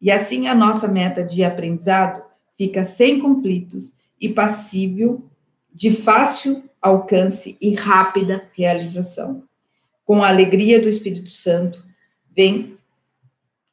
E 0.00 0.10
assim 0.10 0.46
a 0.46 0.54
nossa 0.54 0.86
meta 0.88 1.22
de 1.22 1.42
aprendizado 1.44 2.22
fica 2.56 2.84
sem 2.84 3.20
conflitos 3.20 3.94
e 4.20 4.28
passível 4.28 5.24
de 5.72 5.90
fácil 5.92 6.64
alcance 6.80 7.56
e 7.60 7.74
rápida 7.74 8.48
realização. 8.54 9.42
Com 10.04 10.22
a 10.22 10.28
alegria 10.28 10.80
do 10.80 10.88
Espírito 10.88 11.30
Santo, 11.30 11.84
vem 12.34 12.78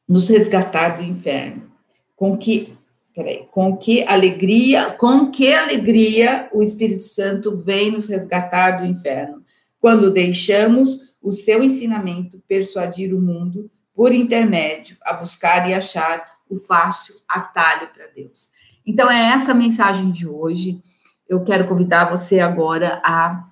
nos 0.06 0.28
resgatar 0.28 0.98
do 0.98 1.02
inferno, 1.02 1.70
com 2.16 2.36
que 2.36 2.73
Peraí, 3.14 3.46
com 3.52 3.76
que 3.76 4.02
alegria, 4.02 4.90
com 4.90 5.30
que 5.30 5.52
alegria 5.52 6.48
o 6.52 6.62
Espírito 6.62 7.04
Santo 7.04 7.56
vem 7.58 7.92
nos 7.92 8.08
resgatar 8.08 8.80
do 8.80 8.86
inferno, 8.86 9.44
quando 9.78 10.10
deixamos 10.10 11.14
o 11.22 11.30
seu 11.30 11.62
ensinamento 11.62 12.42
persuadir 12.48 13.14
o 13.14 13.20
mundo 13.20 13.70
por 13.94 14.12
intermédio 14.12 14.96
a 15.02 15.14
buscar 15.14 15.70
e 15.70 15.74
achar 15.74 16.24
o 16.50 16.58
fácil 16.58 17.14
atalho 17.28 17.88
para 17.94 18.08
Deus. 18.08 18.50
Então 18.84 19.10
é 19.10 19.32
essa 19.32 19.52
a 19.52 19.54
mensagem 19.54 20.10
de 20.10 20.26
hoje. 20.26 20.80
Eu 21.28 21.42
quero 21.42 21.68
convidar 21.68 22.10
você 22.10 22.40
agora 22.40 23.00
a 23.04 23.48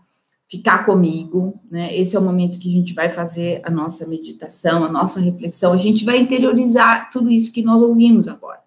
ficar 0.51 0.85
comigo, 0.85 1.59
né? 1.71 1.97
Esse 1.97 2.17
é 2.17 2.19
o 2.19 2.23
momento 2.23 2.59
que 2.59 2.69
a 2.69 2.73
gente 2.73 2.93
vai 2.93 3.09
fazer 3.09 3.63
a 3.65 3.71
nossa 3.71 4.07
meditação, 4.07 4.85
a 4.85 4.89
nossa 4.91 5.21
reflexão, 5.21 5.73
a 5.73 5.79
gente 5.79 6.05
vai 6.05 6.19
interiorizar 6.19 7.11
tudo 7.11 7.31
isso 7.31 7.53
que 7.53 7.63
nós 7.63 7.81
ouvimos 7.81 8.29
agora. 8.29 8.62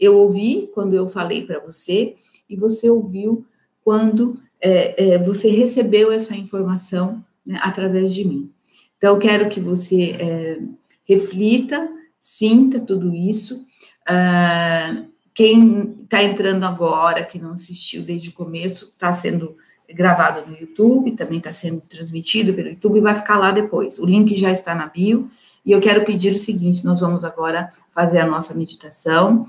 Eu 0.00 0.16
ouvi 0.16 0.70
quando 0.74 0.94
eu 0.94 1.08
falei 1.08 1.44
para 1.44 1.60
você, 1.60 2.16
e 2.48 2.56
você 2.56 2.88
ouviu 2.88 3.44
quando 3.84 4.40
é, 4.60 5.14
é, 5.14 5.18
você 5.18 5.50
recebeu 5.50 6.10
essa 6.10 6.34
informação 6.34 7.24
né, 7.46 7.58
através 7.62 8.14
de 8.14 8.26
mim. 8.26 8.50
Então, 8.96 9.14
eu 9.14 9.18
quero 9.18 9.48
que 9.48 9.60
você 9.60 10.16
é, 10.18 10.58
reflita, 11.04 11.88
sinta 12.18 12.78
tudo 12.80 13.14
isso. 13.14 13.66
Uh, 14.08 15.08
quem 15.32 15.96
está 16.02 16.22
entrando 16.22 16.64
agora, 16.64 17.24
que 17.24 17.38
não 17.38 17.52
assistiu 17.52 18.02
desde 18.02 18.28
o 18.30 18.32
começo, 18.32 18.86
está 18.86 19.12
sendo 19.12 19.56
gravado 19.88 20.48
no 20.48 20.56
YouTube, 20.56 21.12
também 21.12 21.38
está 21.38 21.50
sendo 21.50 21.80
transmitido 21.80 22.52
pelo 22.52 22.68
YouTube 22.68 22.98
e 22.98 23.00
vai 23.00 23.14
ficar 23.14 23.38
lá 23.38 23.50
depois. 23.50 23.98
O 23.98 24.06
link 24.06 24.36
já 24.36 24.52
está 24.52 24.74
na 24.74 24.86
bio. 24.86 25.30
E 25.64 25.72
eu 25.72 25.80
quero 25.80 26.04
pedir 26.04 26.32
o 26.32 26.38
seguinte: 26.38 26.84
nós 26.84 27.00
vamos 27.00 27.24
agora 27.24 27.70
fazer 27.92 28.18
a 28.18 28.26
nossa 28.26 28.54
meditação. 28.54 29.46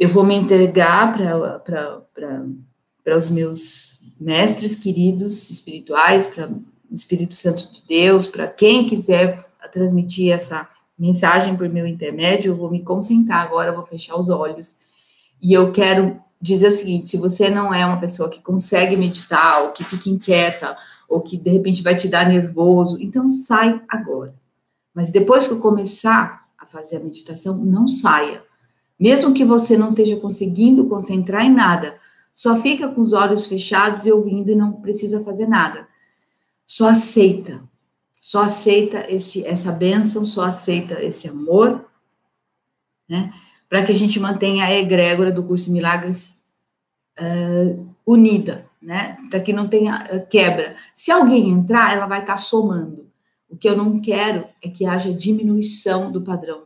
Eu 0.00 0.08
vou 0.08 0.24
me 0.24 0.34
entregar 0.34 1.12
para 1.12 3.16
os 3.18 3.30
meus 3.30 4.00
mestres 4.18 4.74
queridos 4.74 5.50
espirituais, 5.50 6.26
para 6.26 6.48
o 6.48 6.94
Espírito 6.94 7.34
Santo 7.34 7.70
de 7.70 7.82
Deus, 7.86 8.26
para 8.26 8.46
quem 8.46 8.88
quiser 8.88 9.46
transmitir 9.70 10.32
essa 10.32 10.66
mensagem 10.98 11.54
por 11.54 11.68
meu 11.68 11.86
intermédio, 11.86 12.52
eu 12.52 12.56
vou 12.56 12.70
me 12.70 12.82
concentrar 12.82 13.42
agora, 13.42 13.74
vou 13.74 13.84
fechar 13.84 14.16
os 14.16 14.30
olhos. 14.30 14.74
E 15.38 15.52
eu 15.52 15.70
quero 15.70 16.18
dizer 16.40 16.68
o 16.68 16.72
seguinte: 16.72 17.06
se 17.06 17.18
você 17.18 17.50
não 17.50 17.72
é 17.72 17.84
uma 17.84 18.00
pessoa 18.00 18.30
que 18.30 18.40
consegue 18.40 18.96
meditar, 18.96 19.64
ou 19.64 19.72
que 19.72 19.84
fica 19.84 20.08
inquieta, 20.08 20.78
ou 21.10 21.20
que 21.20 21.36
de 21.36 21.50
repente 21.50 21.82
vai 21.82 21.94
te 21.94 22.08
dar 22.08 22.26
nervoso, 22.26 22.96
então 23.02 23.28
sai 23.28 23.82
agora. 23.86 24.34
Mas 24.94 25.10
depois 25.10 25.46
que 25.46 25.52
eu 25.52 25.60
começar 25.60 26.48
a 26.58 26.64
fazer 26.64 26.96
a 26.96 27.00
meditação, 27.00 27.58
não 27.58 27.86
saia. 27.86 28.48
Mesmo 29.00 29.32
que 29.32 29.44
você 29.44 29.78
não 29.78 29.90
esteja 29.90 30.16
conseguindo 30.16 30.86
concentrar 30.86 31.46
em 31.46 31.50
nada, 31.50 31.98
só 32.34 32.56
fica 32.56 32.86
com 32.88 33.00
os 33.00 33.14
olhos 33.14 33.46
fechados 33.46 34.04
e 34.04 34.12
ouvindo 34.12 34.50
e 34.50 34.54
não 34.54 34.72
precisa 34.72 35.22
fazer 35.22 35.46
nada. 35.46 35.88
Só 36.66 36.90
aceita. 36.90 37.62
Só 38.20 38.42
aceita 38.42 39.06
esse, 39.08 39.46
essa 39.46 39.72
bênção, 39.72 40.26
só 40.26 40.44
aceita 40.44 41.02
esse 41.02 41.26
amor, 41.26 41.86
né? 43.08 43.32
Para 43.68 43.82
que 43.84 43.92
a 43.92 43.94
gente 43.94 44.20
mantenha 44.20 44.66
a 44.66 44.72
egrégora 44.72 45.32
do 45.32 45.42
curso 45.42 45.72
Milagres 45.72 46.40
uh, 47.18 47.88
unida, 48.06 48.66
né? 48.82 49.16
Para 49.30 49.40
que 49.40 49.52
não 49.52 49.68
tenha 49.68 50.26
quebra. 50.28 50.76
Se 50.94 51.10
alguém 51.10 51.48
entrar, 51.48 51.94
ela 51.94 52.06
vai 52.06 52.20
estar 52.20 52.34
tá 52.34 52.38
somando. 52.38 53.09
O 53.50 53.56
que 53.56 53.68
eu 53.68 53.76
não 53.76 54.00
quero 54.00 54.46
é 54.62 54.68
que 54.68 54.86
haja 54.86 55.12
diminuição 55.12 56.12
do 56.12 56.22
padrão 56.22 56.62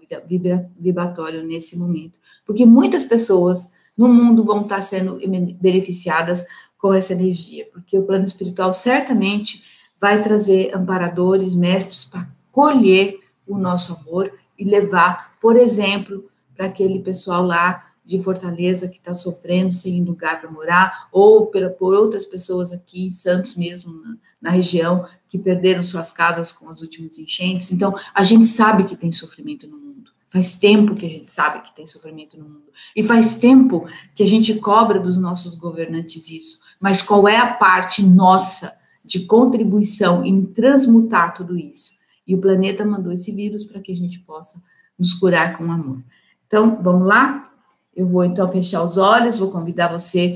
vibratório 0.79 1.43
nesse 1.43 1.79
momento, 1.79 2.21
porque 2.45 2.67
muitas 2.67 3.05
pessoas 3.05 3.73
no 3.97 4.09
mundo 4.09 4.45
vão 4.45 4.63
estar 4.63 4.83
sendo 4.83 5.19
beneficiadas 5.61 6.45
com 6.77 6.93
essa 6.93 7.15
energia, 7.15 7.67
porque 7.73 7.99
o 7.99 8.03
plano 8.03 8.25
espiritual 8.25 8.73
certamente 8.73 9.63
vai 9.99 10.21
trazer 10.21 10.77
amparadores, 10.77 11.55
mestres 11.55 12.05
para 12.05 12.29
colher 12.53 13.19
o 13.47 13.57
nosso 13.57 13.95
amor 13.95 14.31
e 14.59 14.65
levar, 14.65 15.33
por 15.41 15.57
exemplo, 15.57 16.29
para 16.55 16.67
aquele 16.67 17.01
pessoal 17.01 17.45
lá 17.45 17.94
de 18.05 18.19
Fortaleza 18.19 18.87
que 18.87 18.99
está 18.99 19.15
sofrendo 19.15 19.73
sem 19.73 20.05
lugar 20.05 20.41
para 20.41 20.51
morar, 20.51 21.09
ou 21.11 21.47
por 21.47 21.95
outras 21.95 22.25
pessoas 22.25 22.71
aqui 22.71 23.07
em 23.07 23.11
Santos 23.11 23.57
mesmo, 23.57 23.95
na, 23.95 24.17
na, 24.43 24.51
região, 24.51 25.07
que 25.29 25.39
perderam 25.39 25.83
suas 25.83 26.13
casas 26.13 26.53
com 26.53 26.69
as 26.69 26.83
últimas 26.83 27.19
enchentes. 27.19 27.73
Então, 27.73 27.95
a 28.15 28.23
gente 28.23 28.45
sabe 28.45 28.85
que 28.85 28.95
tem 28.95 29.11
sofrimento 29.11 29.67
no 29.67 29.79
mundo. 29.79 30.11
Faz 30.29 30.59
tempo 30.59 30.95
que 30.95 31.07
a 31.07 31.09
gente 31.09 31.31
sabe 31.31 31.63
que 31.63 31.75
tem 31.75 31.87
sofrimento 31.87 32.37
no 32.37 32.45
mundo. 32.45 32.65
E 32.95 33.03
faz 33.03 33.37
tempo 33.37 33.87
que 34.15 34.23
a 34.23 34.27
gente 34.27 34.55
cobra 34.57 34.99
dos 34.99 35.17
nossos 35.17 35.55
governantes 35.55 36.29
isso. 36.29 36.59
Mas 36.81 37.01
qual 37.01 37.27
é 37.29 37.37
a 37.37 37.55
parte 37.55 38.03
nossa 38.03 38.77
de 39.05 39.27
contribuição 39.27 40.25
em 40.25 40.45
transmutar 40.45 41.35
tudo 41.35 41.57
isso? 41.57 41.93
E 42.27 42.35
o 42.35 42.41
planeta 42.41 42.85
mandou 42.85 43.13
esse 43.13 43.31
vírus 43.33 43.65
para 43.65 43.81
que 43.81 43.93
a 43.93 43.97
gente 43.97 44.19
possa 44.21 44.61
nos 44.99 45.15
curar 45.15 45.57
com 45.57 45.71
amor. 45.71 46.03
Então, 46.47 46.83
vamos 46.83 47.07
lá? 47.07 47.54
Eu 47.95 48.09
vou 48.09 48.25
então 48.25 48.51
fechar 48.51 48.83
os 48.83 48.97
olhos, 48.97 49.39
vou 49.39 49.51
convidar 49.51 49.89
você. 49.89 50.35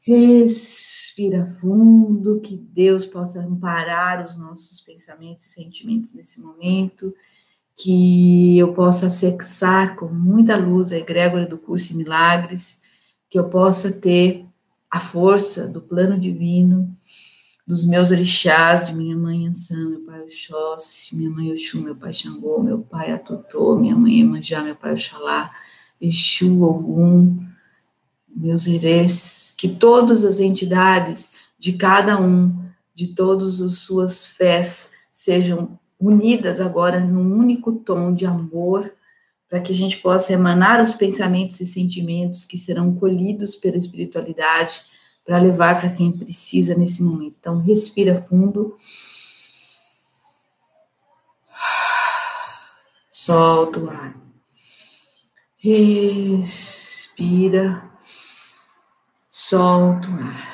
Respira 0.00 1.44
fundo, 1.44 2.40
que 2.40 2.56
Deus 2.56 3.06
possa 3.06 3.40
amparar 3.40 4.24
os 4.24 4.36
nossos 4.36 4.80
pensamentos 4.80 5.46
e 5.46 5.50
sentimentos 5.50 6.14
nesse 6.14 6.40
momento, 6.40 7.14
que 7.76 8.58
eu 8.58 8.72
possa 8.72 9.06
acessar 9.06 9.94
com 9.96 10.06
muita 10.06 10.56
luz 10.56 10.92
a 10.92 10.98
egrégora 10.98 11.46
do 11.46 11.58
curso 11.58 11.92
em 11.92 11.96
milagres, 11.96 12.80
que 13.30 13.38
eu 13.38 13.48
possa 13.48 13.92
ter 13.92 14.44
a 14.90 15.00
força 15.00 15.66
do 15.66 15.80
plano 15.80 16.18
divino, 16.18 16.94
dos 17.66 17.86
meus 17.86 18.10
orixás, 18.10 18.86
de 18.86 18.94
minha 18.94 19.16
mãe 19.16 19.46
Ansã, 19.46 19.88
meu 19.88 20.00
pai 20.00 20.20
Oxóssi, 20.22 21.16
minha 21.16 21.30
mãe 21.30 21.52
Oxum, 21.52 21.80
meu 21.80 21.96
pai 21.96 22.12
Xangô, 22.12 22.62
meu 22.62 22.80
pai 22.80 23.12
Atotô, 23.12 23.76
minha 23.76 23.96
mãe 23.96 24.20
Emanjá, 24.20 24.62
meu 24.62 24.74
pai 24.74 24.92
Oxalá, 24.92 25.50
Exu, 26.02 26.64
Ogum, 26.64 27.38
meus 28.34 28.66
herês, 28.66 29.54
que 29.56 29.68
todas 29.68 30.24
as 30.24 30.40
entidades 30.40 31.32
de 31.56 31.74
cada 31.74 32.20
um, 32.20 32.60
de 32.92 33.14
todas 33.14 33.62
as 33.62 33.78
suas 33.78 34.26
fés, 34.26 34.90
sejam 35.12 35.78
unidas 36.00 36.60
agora 36.60 36.98
num 36.98 37.38
único 37.38 37.72
tom 37.72 38.12
de 38.12 38.26
amor, 38.26 38.92
para 39.48 39.60
que 39.60 39.70
a 39.70 39.74
gente 39.74 39.98
possa 39.98 40.32
emanar 40.32 40.82
os 40.82 40.94
pensamentos 40.94 41.60
e 41.60 41.66
sentimentos 41.66 42.44
que 42.44 42.58
serão 42.58 42.94
colhidos 42.96 43.54
pela 43.54 43.76
espiritualidade 43.76 44.82
para 45.24 45.38
levar 45.38 45.78
para 45.78 45.90
quem 45.90 46.18
precisa 46.18 46.74
nesse 46.74 47.02
momento. 47.02 47.36
Então, 47.38 47.60
respira 47.60 48.14
fundo. 48.14 48.74
Solta 53.10 53.78
o 53.78 53.88
ar. 53.88 54.31
Respira, 55.64 57.24
solta 59.30 60.08
o 60.10 60.14
ar. 60.14 60.52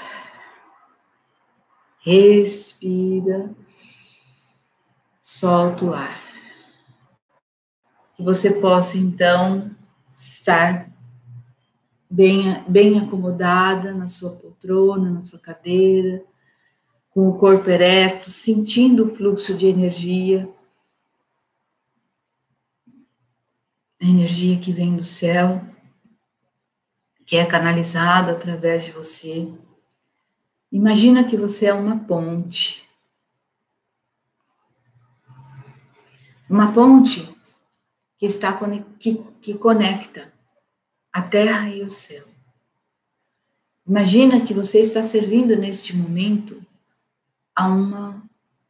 Respira, 2.01 3.57
solta 5.23 5.85
o 5.87 5.95
ar. 5.95 6.23
Que 8.19 8.23
você 8.23 8.51
possa 8.61 8.99
então 8.99 9.75
estar 10.15 10.93
bem, 12.11 12.63
bem 12.69 12.99
acomodada 12.99 13.95
na 13.95 14.09
sua 14.09 14.37
poltrona, 14.37 15.11
na 15.11 15.23
sua 15.23 15.39
cadeira, 15.39 16.23
com 17.09 17.31
o 17.31 17.39
corpo 17.39 17.71
ereto, 17.71 18.29
sentindo 18.29 19.07
o 19.07 19.11
fluxo 19.17 19.57
de 19.57 19.69
energia 19.69 20.53
a 24.01 24.05
energia 24.05 24.59
que 24.59 24.73
vem 24.73 24.97
do 24.97 25.03
céu, 25.03 25.65
que 27.27 27.37
é 27.37 27.45
canalizada 27.45 28.33
através 28.33 28.85
de 28.85 28.93
você. 28.93 29.53
Imagina 30.71 31.25
que 31.25 31.37
você 31.37 31.67
é 31.67 31.75
uma 31.75 31.99
ponte. 31.99 32.89
Uma 36.49 36.73
ponte 36.73 37.29
que 38.17 38.27
está 38.27 38.59
que, 38.99 39.23
que 39.43 39.55
conecta 39.55 40.33
a 41.13 41.23
terra 41.23 41.69
e 41.69 41.83
o 41.83 41.91
céu. 41.91 42.27
Imagina 43.87 44.45
que 44.45 44.53
você 44.53 44.81
está 44.81 45.03
servindo 45.03 45.57
neste 45.57 45.97
momento 45.97 46.63
a 47.55 47.67
uma 47.67 48.23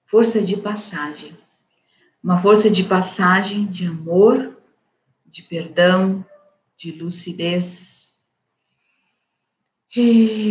força 0.06 0.40
de 0.40 0.56
passagem, 0.56 1.36
uma 2.22 2.38
força 2.38 2.70
de 2.70 2.84
passagem 2.84 3.66
de 3.66 3.86
amor, 3.86 4.57
de 5.30 5.42
perdão, 5.42 6.24
de 6.76 6.92
lucidez. 6.92 8.14
Respira. 9.90 10.48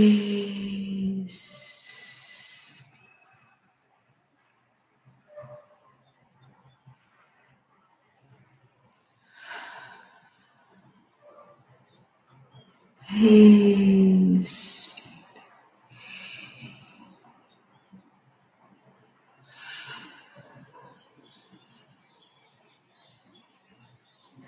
Respira. 13.10 14.97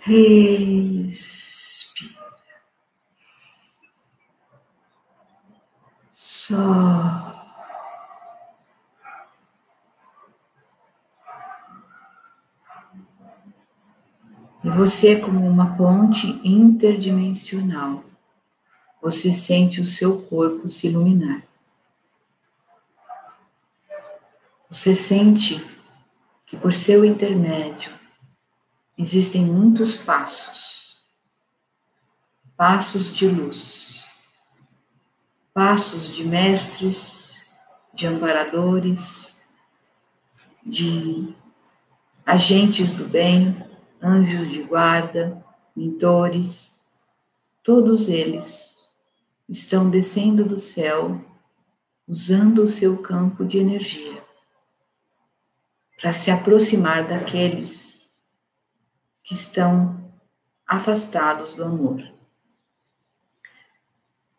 Respira. 0.10 2.10
Só. 6.10 6.58
E 14.64 14.70
você, 14.72 15.10
é 15.10 15.20
como 15.20 15.48
uma 15.48 15.78
ponte 15.78 16.42
interdimensional, 16.44 18.04
você 19.00 19.32
sente 19.32 19.80
o 19.80 19.86
seu 19.86 20.24
corpo 20.24 20.70
se 20.70 20.88
iluminar. 20.88 21.44
Você 24.72 24.96
sente 24.96 25.64
que, 26.48 26.58
por 26.58 26.74
seu 26.74 27.06
intermédio, 27.06 27.99
existem 29.00 29.46
muitos 29.46 29.96
passos, 29.96 30.98
passos 32.58 33.16
de 33.16 33.30
luz, 33.30 34.06
passos 35.54 36.14
de 36.14 36.26
mestres, 36.26 37.42
de 37.94 38.06
amparadores, 38.06 39.38
de 40.66 41.34
agentes 42.26 42.92
do 42.92 43.08
bem, 43.08 43.66
anjos 44.04 44.52
de 44.52 44.64
guarda, 44.64 45.46
mentores, 45.74 46.76
todos 47.64 48.10
eles 48.10 48.78
estão 49.48 49.90
descendo 49.90 50.44
do 50.44 50.60
céu 50.60 51.24
usando 52.06 52.64
o 52.64 52.68
seu 52.68 52.98
campo 52.98 53.46
de 53.46 53.60
energia 53.60 54.22
para 56.02 56.12
se 56.12 56.30
aproximar 56.30 57.08
daqueles 57.08 57.99
que 59.30 59.36
estão 59.36 60.12
afastados 60.66 61.54
do 61.54 61.64
amor. 61.64 62.04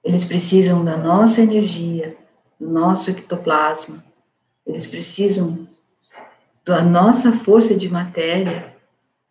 Eles 0.02 0.24
precisam 0.24 0.84
da 0.84 0.96
nossa 0.96 1.40
energia, 1.40 2.18
do 2.58 2.68
nosso 2.68 3.08
ectoplasma, 3.08 4.04
eles 4.66 4.88
precisam 4.88 5.68
da 6.64 6.82
nossa 6.82 7.32
força 7.32 7.72
de 7.72 7.88
matéria, 7.88 8.76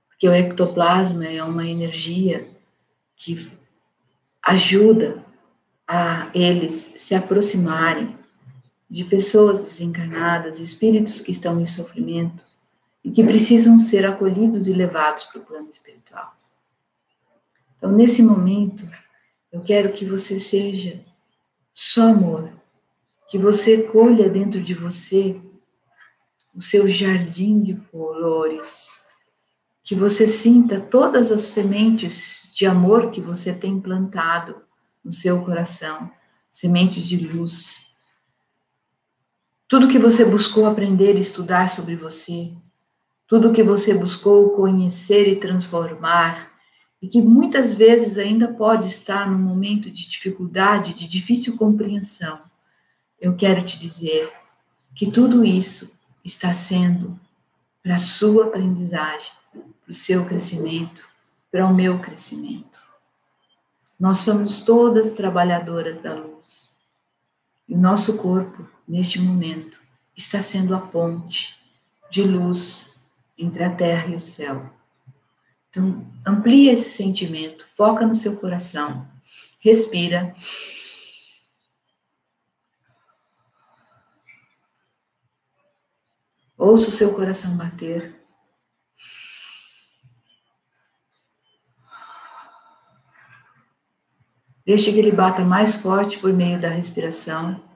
porque 0.07 0.29
o 0.29 0.33
ectoplasma 0.33 1.25
é 1.25 1.43
uma 1.43 1.67
energia 1.67 2.49
que 3.17 3.51
ajuda 4.41 5.25
a 5.85 6.29
eles 6.33 6.93
se 6.95 7.13
aproximarem 7.13 8.17
de 8.89 9.03
pessoas 9.03 9.59
desencarnadas, 9.65 10.61
espíritos 10.61 11.19
que 11.19 11.31
estão 11.31 11.59
em 11.59 11.65
sofrimento 11.65 12.48
e 13.03 13.11
que 13.11 13.23
precisam 13.23 13.77
ser 13.77 14.05
acolhidos 14.05 14.67
e 14.67 14.73
levados 14.73 15.23
para 15.25 15.41
o 15.41 15.45
plano 15.45 15.69
espiritual. 15.69 16.35
Então, 17.77 17.91
nesse 17.91 18.21
momento, 18.21 18.87
eu 19.51 19.61
quero 19.61 19.93
que 19.93 20.05
você 20.05 20.39
seja 20.39 21.03
só 21.73 22.09
amor, 22.09 22.51
que 23.29 23.37
você 23.37 23.83
colha 23.83 24.29
dentro 24.29 24.61
de 24.61 24.73
você 24.73 25.39
o 26.53 26.59
seu 26.59 26.89
jardim 26.89 27.61
de 27.61 27.75
flores, 27.75 28.89
que 29.83 29.95
você 29.95 30.27
sinta 30.27 30.79
todas 30.79 31.31
as 31.31 31.41
sementes 31.41 32.51
de 32.53 32.65
amor 32.65 33.11
que 33.11 33.21
você 33.21 33.53
tem 33.53 33.79
plantado 33.79 34.61
no 35.03 35.11
seu 35.11 35.43
coração, 35.45 36.11
sementes 36.51 37.03
de 37.03 37.17
luz, 37.17 37.89
tudo 39.69 39.87
que 39.87 39.99
você 39.99 40.25
buscou 40.25 40.65
aprender 40.65 41.15
e 41.15 41.19
estudar 41.19 41.69
sobre 41.69 41.95
você, 41.95 42.51
tudo 43.29 43.53
que 43.53 43.63
você 43.63 43.93
buscou 43.93 44.49
conhecer 44.49 45.25
e 45.29 45.37
transformar, 45.37 46.51
e 47.01 47.07
que 47.07 47.21
muitas 47.21 47.73
vezes 47.73 48.17
ainda 48.17 48.49
pode 48.49 48.89
estar 48.89 49.29
num 49.29 49.37
momento 49.37 49.89
de 49.89 50.09
dificuldade, 50.09 50.93
de 50.93 51.07
difícil 51.07 51.55
compreensão, 51.55 52.41
eu 53.21 53.35
quero 53.35 53.63
te 53.63 53.79
dizer 53.79 54.29
que 54.93 55.09
tudo 55.09 55.45
isso 55.45 55.97
está 56.25 56.53
sendo 56.53 57.17
para 57.81 57.95
a 57.95 57.99
sua 57.99 58.47
aprendizagem, 58.47 59.31
para 59.53 59.91
o 59.91 59.93
seu 59.93 60.25
crescimento, 60.25 61.07
para 61.49 61.65
o 61.65 61.73
meu 61.73 61.99
crescimento. 61.99 62.79
Nós 63.97 64.17
somos 64.17 64.61
todas 64.61 65.13
trabalhadoras 65.13 66.01
da 66.01 66.13
luz. 66.13 66.75
E 67.67 67.75
o 67.75 67.77
nosso 67.77 68.17
corpo 68.17 68.67
neste 68.89 69.21
momento, 69.21 69.79
está 70.17 70.41
sendo 70.41 70.75
a 70.75 70.79
ponte 70.79 71.55
de 72.09 72.23
luz 72.23 72.95
entre 73.39 73.63
a 73.63 73.73
terra 73.73 74.07
e 74.09 74.15
o 74.15 74.19
céu. 74.19 74.69
Então, 75.69 76.05
amplia 76.27 76.73
esse 76.73 76.89
sentimento, 76.89 77.67
foca 77.75 78.05
no 78.05 78.13
seu 78.13 78.37
coração, 78.37 79.07
respira. 79.59 80.33
Ouça 86.57 86.89
o 86.89 86.91
seu 86.91 87.15
coração 87.15 87.55
bater. 87.55 88.19
Deixe 94.65 94.91
que 94.91 94.99
ele 94.99 95.11
bata 95.11 95.43
mais 95.43 95.77
forte 95.77 96.19
por 96.19 96.33
meio 96.33 96.59
da 96.59 96.69
respiração. 96.69 97.68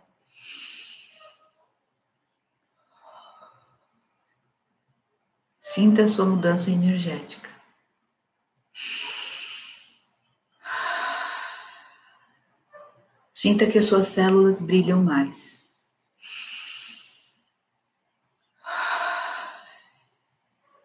Sinta 5.73 6.03
a 6.03 6.07
sua 6.07 6.27
mudança 6.27 6.69
energética. 6.69 7.49
Sinta 13.33 13.65
que 13.65 13.79
as 13.79 13.85
suas 13.85 14.05
células 14.05 14.61
brilham 14.61 15.03
mais. 15.03 15.73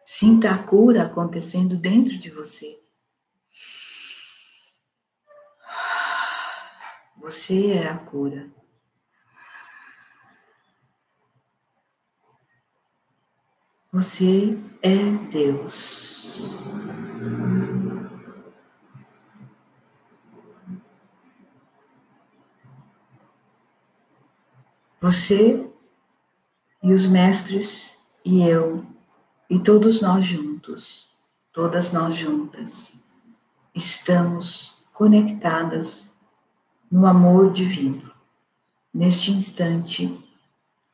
Sinta 0.03 0.53
a 0.53 0.59
cura 0.62 1.03
acontecendo 1.03 1.77
dentro 1.77 2.18
de 2.18 2.31
você. 2.31 2.81
Você 7.18 7.72
é 7.72 7.88
a 7.88 7.98
cura. 7.98 8.48
Você 13.99 14.57
é 14.81 14.97
Deus. 15.29 16.41
Você 25.01 25.69
e 26.81 26.93
os 26.93 27.09
mestres 27.09 27.99
e 28.25 28.41
eu 28.41 28.87
e 29.51 29.59
todos 29.59 30.01
nós 30.01 30.25
juntos, 30.25 31.11
todas 31.53 31.93
nós 31.93 32.15
juntas, 32.15 32.95
estamos 33.75 34.81
conectadas 34.95 36.09
no 36.89 37.05
amor 37.05 37.51
divino. 37.53 38.13
Neste 38.95 39.33
instante, 39.33 40.25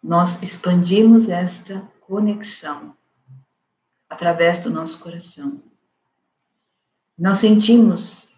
nós 0.03 0.43
expandimos 0.43 1.29
esta 1.29 1.93
conexão 2.07 2.97
através 4.09 4.59
do 4.61 4.71
nosso 4.71 5.01
coração. 5.01 5.63
Nós 7.19 7.39
sentimos 7.39 8.29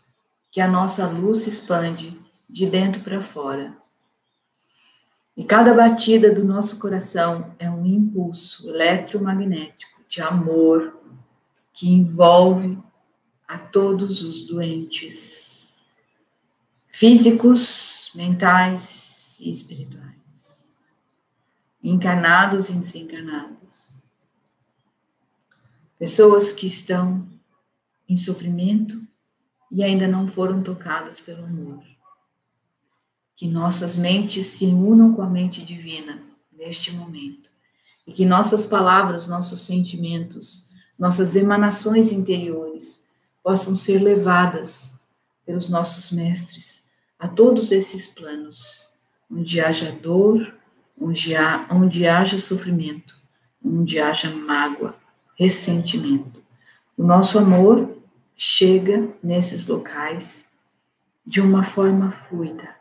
que 0.51 0.61
a 0.61 0.69
nossa 0.69 1.07
luz 1.07 1.47
expande 1.47 2.19
de 2.49 2.67
dentro 2.67 3.03
para 3.03 3.21
fora. 3.21 3.77
E 5.37 5.45
cada 5.45 5.75
batida 5.75 6.33
do 6.33 6.45
nosso 6.45 6.79
coração 6.79 7.55
é 7.59 7.71
um 7.71 7.85
impulso 7.85 8.69
eletromagnético 8.69 10.03
de 10.09 10.23
amor 10.23 10.99
que 11.75 11.89
envolve 11.89 12.79
a 13.47 13.59
todos 13.59 14.23
os 14.23 14.47
doentes 14.47 15.75
físicos, 16.89 18.11
mentais 18.15 19.39
e 19.41 19.51
espirituais 19.51 20.06
encarnados 21.91 22.69
e 22.69 22.73
desencarnados. 22.73 23.95
Pessoas 25.99 26.53
que 26.53 26.67
estão 26.67 27.27
em 28.09 28.17
sofrimento 28.17 29.01
e 29.71 29.83
ainda 29.83 30.09
não 30.09 30.27
foram 30.27 30.63
tocadas 30.63 31.21
pelo 31.21 31.45
amor. 31.45 31.83
Que 33.37 33.47
nossas 33.47 33.97
mentes 33.97 34.47
se 34.49 34.67
unam 34.67 35.15
com 35.15 35.23
a 35.23 35.31
mente 35.31 35.65
divina 35.65 36.23
neste 36.53 36.93
momento. 36.93 37.49
E 38.07 38.13
que 38.13 38.25
nossas 38.25 38.67
palavras, 38.67 39.27
nossos 39.27 39.61
sentimentos, 39.61 40.69
nossas 40.99 41.37
emanações 41.37 42.11
interiores 42.11 43.03
possam 43.43 43.77
ser 43.77 44.03
levadas 44.03 44.99
pelos 45.45 45.69
nossos 45.69 46.11
mestres 46.11 46.85
a 47.19 47.29
todos 47.29 47.71
esses 47.71 48.09
planos, 48.09 48.89
onde 49.31 49.61
haja 49.61 49.93
dor, 49.93 50.57
onde, 50.99 51.37
há, 51.37 51.67
onde 51.71 52.07
haja 52.07 52.39
sofrimento, 52.39 53.17
onde 53.65 54.01
haja 54.01 54.31
mágoa, 54.31 54.97
ressentimento. 55.39 56.43
O 56.97 57.03
nosso 57.03 57.39
amor 57.39 57.97
chega 58.35 59.15
nesses 59.23 59.67
locais 59.67 60.49
de 61.27 61.41
uma 61.41 61.63
forma 61.63 62.11
fluida, 62.11 62.77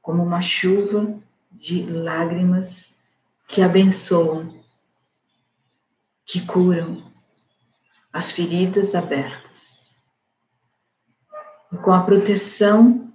como 0.00 0.22
uma 0.22 0.40
chuva 0.40 1.18
de 1.50 1.82
lágrimas 1.84 2.92
que 3.48 3.62
abençoam, 3.62 4.54
que 6.24 6.44
curam, 6.46 7.12
as 8.12 8.32
feridas 8.32 8.94
abertas. 8.94 10.00
E 11.72 11.76
com 11.76 11.92
a 11.92 12.02
proteção 12.02 13.12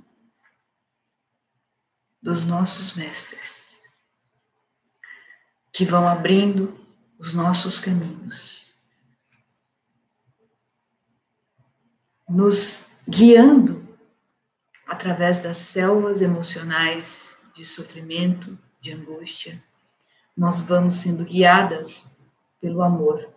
dos 2.22 2.45
nossos 2.45 2.93
mestres, 2.95 3.61
que 5.72 5.86
vão 5.86 6.07
abrindo 6.07 6.78
os 7.17 7.34
nossos 7.34 7.80
caminhos, 7.80 8.76
nos 12.28 12.88
guiando 13.07 13.88
através 14.88 15.39
das 15.39 15.57
selvas 15.57 16.22
emocionais 16.22 17.38
de 17.55 17.65
sofrimento, 17.65 18.57
de 18.80 18.91
angústia, 18.91 19.63
nós 20.36 20.61
vamos 20.61 20.95
sendo 20.95 21.24
guiadas 21.24 22.07
pelo 22.59 22.82
amor, 22.82 23.30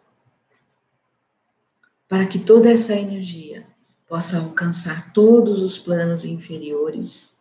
para 2.08 2.26
que 2.26 2.38
toda 2.38 2.70
essa 2.70 2.94
energia 2.94 3.66
possa 4.06 4.38
alcançar 4.38 5.12
todos 5.12 5.62
os 5.62 5.78
planos 5.78 6.24
inferiores, 6.24 7.34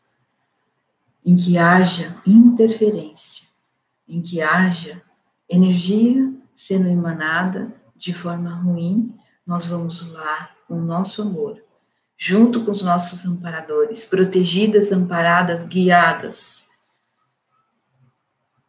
em 1.25 1.37
que 1.37 1.57
haja 1.57 2.21
interferência, 2.25 3.47
em 4.13 4.21
que 4.21 4.41
haja 4.41 5.01
energia 5.49 6.31
sendo 6.55 6.87
emanada 6.87 7.73
de 7.95 8.13
forma 8.13 8.53
ruim, 8.53 9.17
nós 9.45 9.65
vamos 9.65 10.07
lá 10.11 10.51
com 10.67 10.75
o 10.75 10.85
nosso 10.85 11.23
amor, 11.23 11.63
junto 12.17 12.63
com 12.63 12.71
os 12.71 12.83
nossos 12.83 13.25
amparadores, 13.25 14.05
protegidas, 14.05 14.91
amparadas, 14.91 15.65
guiadas, 15.65 16.69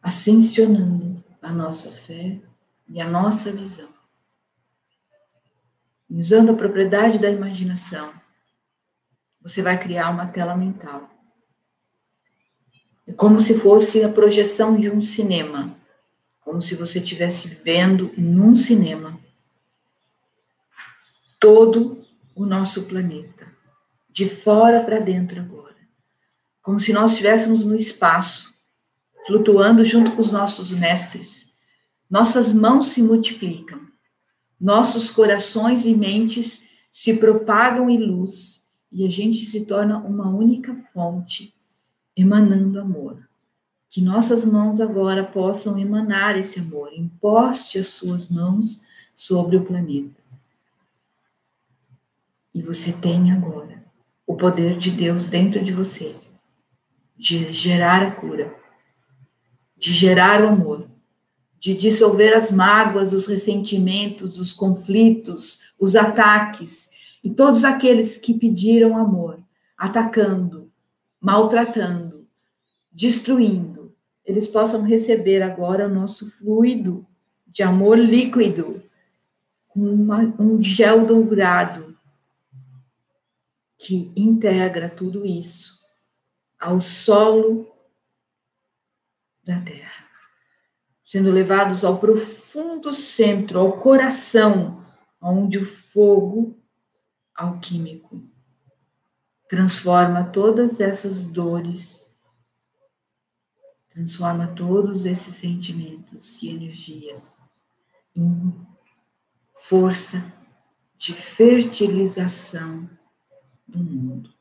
ascensionando 0.01 1.23
a 1.41 1.51
nossa 1.51 1.91
fé 1.91 2.41
e 2.87 2.99
a 2.99 3.07
nossa 3.07 3.51
visão. 3.51 3.89
Usando 6.09 6.51
a 6.51 6.55
propriedade 6.55 7.19
da 7.19 7.29
imaginação, 7.29 8.11
você 9.41 9.61
vai 9.61 9.77
criar 9.77 10.09
uma 10.09 10.27
tela 10.27 10.55
mental. 10.55 11.14
Como 13.15 13.39
se 13.39 13.57
fosse 13.57 14.03
a 14.03 14.09
projeção 14.09 14.75
de 14.75 14.89
um 14.89 15.01
cinema, 15.01 15.77
como 16.41 16.61
se 16.61 16.75
você 16.75 16.99
estivesse 16.99 17.47
vendo 17.63 18.11
num 18.17 18.57
cinema 18.57 19.19
todo 21.39 22.05
o 22.35 22.45
nosso 22.45 22.83
planeta, 22.83 23.47
de 24.09 24.27
fora 24.27 24.83
para 24.83 24.99
dentro 24.99 25.39
agora, 25.39 25.75
como 26.61 26.79
se 26.79 26.91
nós 26.91 27.11
estivéssemos 27.11 27.65
no 27.65 27.75
espaço, 27.75 28.53
flutuando 29.25 29.83
junto 29.83 30.11
com 30.11 30.21
os 30.21 30.31
nossos 30.31 30.71
mestres. 30.71 31.47
Nossas 32.09 32.53
mãos 32.53 32.89
se 32.89 33.01
multiplicam, 33.01 33.81
nossos 34.59 35.09
corações 35.09 35.85
e 35.85 35.95
mentes 35.95 36.63
se 36.91 37.15
propagam 37.15 37.89
em 37.89 37.97
luz 37.97 38.65
e 38.91 39.05
a 39.05 39.09
gente 39.09 39.45
se 39.45 39.65
torna 39.65 39.97
uma 39.97 40.29
única 40.29 40.75
fonte, 40.93 41.54
emanando 42.15 42.79
amor. 42.79 43.27
Que 43.89 44.01
nossas 44.01 44.43
mãos 44.45 44.81
agora 44.81 45.23
possam 45.23 45.77
emanar 45.77 46.37
esse 46.37 46.59
amor. 46.59 46.91
Imposte 46.93 47.79
as 47.79 47.87
suas 47.87 48.29
mãos 48.29 48.83
sobre 49.13 49.55
o 49.55 49.65
planeta. 49.65 50.21
E 52.53 52.61
você 52.61 52.91
tem 52.91 53.31
agora 53.31 53.83
o 54.25 54.35
poder 54.35 54.77
de 54.77 54.91
Deus 54.91 55.25
dentro 55.25 55.63
de 55.63 55.71
você 55.71 56.15
de 57.17 57.47
gerar 57.53 58.03
a 58.03 58.11
cura 58.11 58.65
de 59.77 59.93
gerar 59.93 60.43
o 60.43 60.47
amor, 60.47 60.87
de 61.59 61.75
dissolver 61.75 62.33
as 62.35 62.51
mágoas, 62.51 63.13
os 63.13 63.27
ressentimentos, 63.27 64.39
os 64.39 64.53
conflitos, 64.53 65.73
os 65.79 65.95
ataques 65.95 66.89
e 67.23 67.29
todos 67.29 67.63
aqueles 67.63 68.15
que 68.15 68.33
pediram 68.33 68.97
amor, 68.97 69.39
atacando, 69.77 70.64
maltratando, 71.25 72.29
destruindo, 72.91 73.97
eles 74.23 74.47
possam 74.47 74.83
receber 74.83 75.41
agora 75.41 75.87
o 75.87 75.93
nosso 75.93 76.29
fluido 76.29 77.03
de 77.47 77.63
amor 77.63 77.97
líquido, 77.97 78.83
uma, 79.75 80.19
um 80.39 80.61
gel 80.61 81.03
dourado 81.03 81.97
que 83.75 84.11
integra 84.15 84.87
tudo 84.87 85.25
isso 85.25 85.83
ao 86.59 86.79
solo 86.79 87.75
da 89.43 89.59
terra, 89.59 90.05
sendo 91.01 91.31
levados 91.31 91.83
ao 91.83 91.97
profundo 91.97 92.93
centro, 92.93 93.59
ao 93.59 93.79
coração, 93.79 94.85
onde 95.19 95.57
o 95.57 95.65
fogo 95.65 96.55
alquímico 97.33 98.34
transforma 99.47 100.23
todas 100.25 100.79
essas 100.79 101.25
dores, 101.25 102.03
transforma 103.89 104.47
todos 104.47 105.05
esses 105.05 105.35
sentimentos 105.35 106.41
e 106.41 106.49
energias 106.49 107.37
em 108.15 108.53
força 109.53 110.33
de 110.97 111.13
fertilização 111.13 112.89
do 113.67 113.79
mundo. 113.79 114.33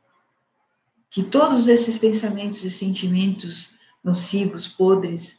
Que 1.10 1.22
todos 1.22 1.68
esses 1.68 1.96
pensamentos 1.98 2.64
e 2.64 2.70
sentimentos 2.70 3.74
nocivos, 4.02 4.66
podres, 4.66 5.38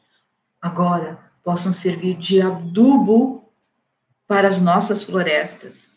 agora 0.62 1.32
possam 1.44 1.72
servir 1.72 2.16
de 2.18 2.42
adubo 2.42 3.52
para 4.28 4.48
as 4.48 4.60
nossas 4.60 5.04
florestas, 5.04 5.92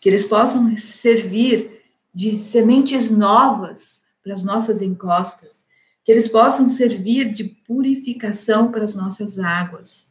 que 0.00 0.08
eles 0.08 0.24
possam 0.24 0.76
servir 0.76 1.81
de 2.14 2.36
sementes 2.36 3.10
novas 3.10 4.02
para 4.22 4.34
as 4.34 4.42
nossas 4.42 4.82
encostas, 4.82 5.64
que 6.04 6.12
eles 6.12 6.28
possam 6.28 6.66
servir 6.66 7.32
de 7.32 7.44
purificação 7.44 8.70
para 8.70 8.84
as 8.84 8.94
nossas 8.94 9.38
águas, 9.38 10.10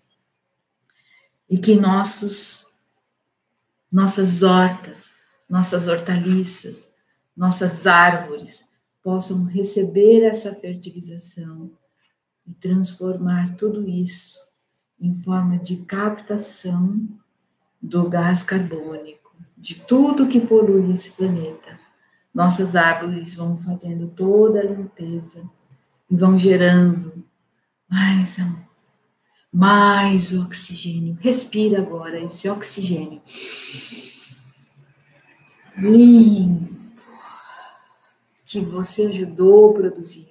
e 1.49 1.57
que 1.57 1.75
nossos 1.75 2.71
nossas 3.91 4.41
hortas, 4.41 5.13
nossas 5.49 5.89
hortaliças, 5.89 6.93
nossas 7.35 7.85
árvores 7.85 8.65
possam 9.03 9.43
receber 9.43 10.23
essa 10.23 10.55
fertilização 10.55 11.69
e 12.47 12.53
transformar 12.53 13.55
tudo 13.57 13.85
isso 13.85 14.39
em 14.97 15.13
forma 15.13 15.57
de 15.57 15.77
captação 15.77 17.05
do 17.81 18.07
gás 18.07 18.43
carbônico, 18.43 19.35
de 19.57 19.81
tudo 19.81 20.27
que 20.27 20.39
polui 20.39 20.93
esse 20.93 21.11
planeta. 21.11 21.80
Nossas 22.33 22.75
árvores 22.75 23.35
vão 23.35 23.57
fazendo 23.57 24.07
toda 24.07 24.59
a 24.59 24.63
limpeza 24.63 25.43
e 26.09 26.15
vão 26.15 26.39
gerando 26.39 27.23
mais 27.89 28.39
amor, 28.39 28.65
mais 29.51 30.33
oxigênio. 30.33 31.17
Respira 31.19 31.79
agora 31.79 32.19
esse 32.19 32.49
oxigênio 32.49 33.21
limpo 35.77 36.71
que 38.45 38.59
você 38.59 39.05
ajudou 39.05 39.71
a 39.71 39.73
produzir. 39.73 40.29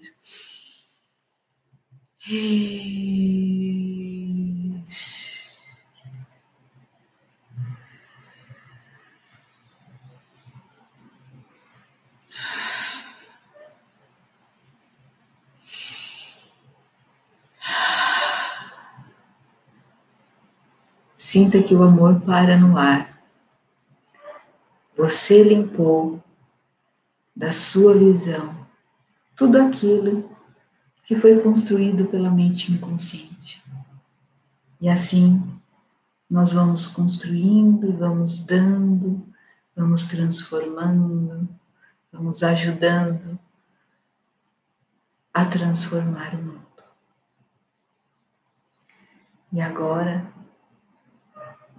Sinta 21.33 21.63
que 21.63 21.77
o 21.77 21.85
amor 21.85 22.21
para 22.23 22.57
no 22.57 22.77
ar. 22.77 23.23
Você 24.97 25.45
limpou 25.45 26.21
da 27.37 27.53
sua 27.53 27.95
visão 27.97 28.67
tudo 29.37 29.63
aquilo 29.63 30.29
que 31.05 31.15
foi 31.15 31.41
construído 31.41 32.07
pela 32.07 32.33
mente 32.33 32.73
inconsciente. 32.73 33.63
E 34.81 34.89
assim 34.89 35.41
nós 36.29 36.53
vamos 36.53 36.89
construindo, 36.89 37.97
vamos 37.97 38.45
dando, 38.45 39.25
vamos 39.77 40.09
transformando, 40.09 41.49
vamos 42.13 42.43
ajudando 42.43 43.39
a 45.33 45.45
transformar 45.45 46.35
o 46.35 46.43
mundo. 46.43 46.83
E 49.53 49.61
agora, 49.61 50.40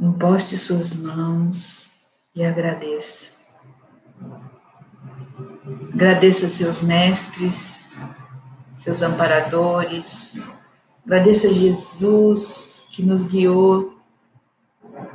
imposte 0.02 0.58
suas 0.58 0.96
mãos 0.96 1.94
e 2.34 2.44
agradeça. 2.44 3.32
Agradeça 5.94 6.50
seus 6.50 6.82
mestres, 6.82 7.86
seus 8.80 9.04
amparadores. 9.04 10.42
Agradeça 11.06 11.54
Jesus 11.54 12.88
que 12.90 13.04
nos 13.04 13.24
guiou 13.24 13.96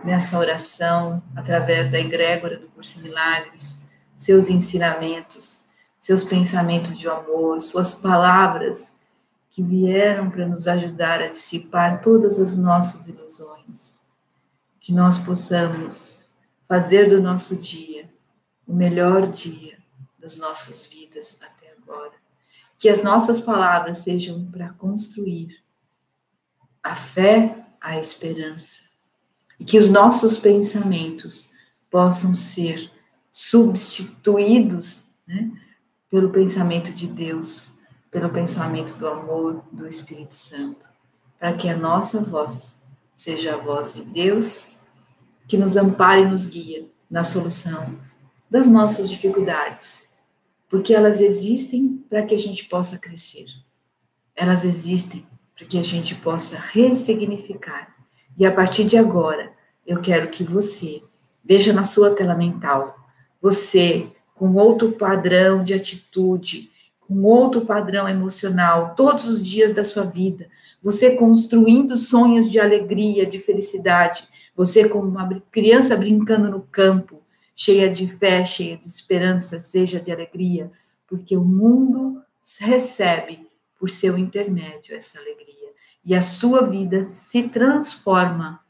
nessa 0.05 0.39
oração, 0.39 1.21
através 1.35 1.91
da 1.91 1.99
egrégora 1.99 2.57
do 2.57 2.69
Curso 2.69 3.03
Milagres, 3.03 3.81
seus 4.15 4.49
ensinamentos, 4.49 5.67
seus 5.99 6.23
pensamentos 6.23 6.97
de 6.97 7.09
amor, 7.09 7.61
suas 7.61 7.93
palavras 7.93 8.97
que 9.51 9.63
vieram 9.63 10.31
para 10.31 10.47
nos 10.47 10.69
ajudar 10.69 11.21
a 11.21 11.29
dissipar 11.29 12.01
todas 12.03 12.39
as 12.39 12.57
nossas 12.57 13.09
ilusões. 13.09 13.96
Que 14.87 14.93
nós 14.93 15.19
possamos 15.19 16.31
fazer 16.69 17.11
do 17.11 17.21
nosso 17.21 17.57
dia 17.57 18.09
o 18.65 18.73
melhor 18.73 19.27
dia 19.27 19.77
das 20.17 20.37
nossas 20.37 20.87
vidas 20.87 21.37
até 21.43 21.75
agora. 21.77 22.13
Que 22.79 22.89
as 22.89 23.03
nossas 23.03 23.41
palavras 23.41 23.99
sejam 23.99 24.49
para 24.49 24.69
construir 24.75 25.61
a 26.85 26.95
fé, 26.95 27.67
a 27.81 27.99
esperança. 27.99 28.85
E 29.59 29.65
que 29.65 29.77
os 29.77 29.89
nossos 29.89 30.39
pensamentos 30.39 31.53
possam 31.91 32.33
ser 32.33 32.89
substituídos 33.33 35.09
né, 35.27 35.51
pelo 36.09 36.31
pensamento 36.31 36.93
de 36.93 37.09
Deus, 37.09 37.77
pelo 38.09 38.31
pensamento 38.31 38.97
do 38.99 39.09
amor 39.09 39.65
do 39.73 39.89
Espírito 39.89 40.37
Santo, 40.37 40.89
para 41.41 41.57
que 41.57 41.69
a 41.69 41.77
nossa 41.77 42.23
voz 42.23 42.81
seja 43.17 43.55
a 43.55 43.59
voz 43.59 43.93
de 43.93 44.05
Deus, 44.05 44.76
que 45.47 45.57
nos 45.57 45.77
ampare 45.77 46.23
e 46.23 46.27
nos 46.27 46.47
guia 46.47 46.87
na 47.11 47.23
solução 47.23 47.95
das 48.51 48.69
nossas 48.69 49.09
dificuldades, 49.09 50.09
porque 50.69 50.95
elas 50.95 51.21
existem 51.21 52.05
para 52.09 52.25
que 52.25 52.35
a 52.35 52.39
gente 52.39 52.65
possa 52.65 52.99
crescer. 52.99 53.47
Elas 54.35 54.65
existem 54.65 55.27
para 55.57 55.67
que 55.67 55.79
a 55.79 55.83
gente 55.83 56.15
possa 56.15 56.59
ressignificar. 56.59 57.95
E 58.37 58.45
a 58.45 58.53
partir 58.53 58.85
de 58.85 58.97
agora, 58.97 59.53
eu 59.87 60.01
quero 60.01 60.29
que 60.29 60.45
você 60.45 61.03
veja 61.45 61.73
na 61.73 61.85
sua 61.85 62.15
tela 62.15 62.35
mental, 62.35 62.97
você 63.41 64.09
com 64.35 64.55
outro 64.55 64.93
padrão 64.93 65.65
de 65.65 65.73
atitude, 65.73 66.71
com 67.01 67.23
outro 67.23 67.65
padrão 67.65 68.09
emocional, 68.09 68.95
todos 68.95 69.27
os 69.27 69.45
dias 69.45 69.73
da 69.73 69.85
sua 69.85 70.05
vida, 70.05 70.49
você 70.83 71.13
construindo 71.17 71.97
sonhos 71.97 72.51
de 72.51 72.61
alegria, 72.61 73.25
de 73.25 73.41
felicidade, 73.41 74.29
você 74.57 74.89
como 74.89 75.07
uma 75.07 75.29
criança 75.53 75.97
brincando 75.97 76.51
no 76.51 76.63
campo, 76.63 77.23
cheia 77.55 77.91
de 77.91 78.09
fé, 78.09 78.45
cheia 78.45 78.77
de 78.77 78.87
esperança, 78.87 79.59
seja 79.59 80.01
de 80.01 80.11
alegria, 80.11 80.73
porque 81.07 81.37
o 81.37 81.45
mundo 81.45 82.23
recebe 82.61 83.47
por 83.79 83.91
seu 83.91 84.17
intermédio 84.17 84.97
essa 84.97 85.19
alegria. 85.19 85.71
E 86.05 86.15
a 86.15 86.23
sua 86.23 86.63
vida 86.63 87.05
se 87.05 87.49
transforma 87.49 88.61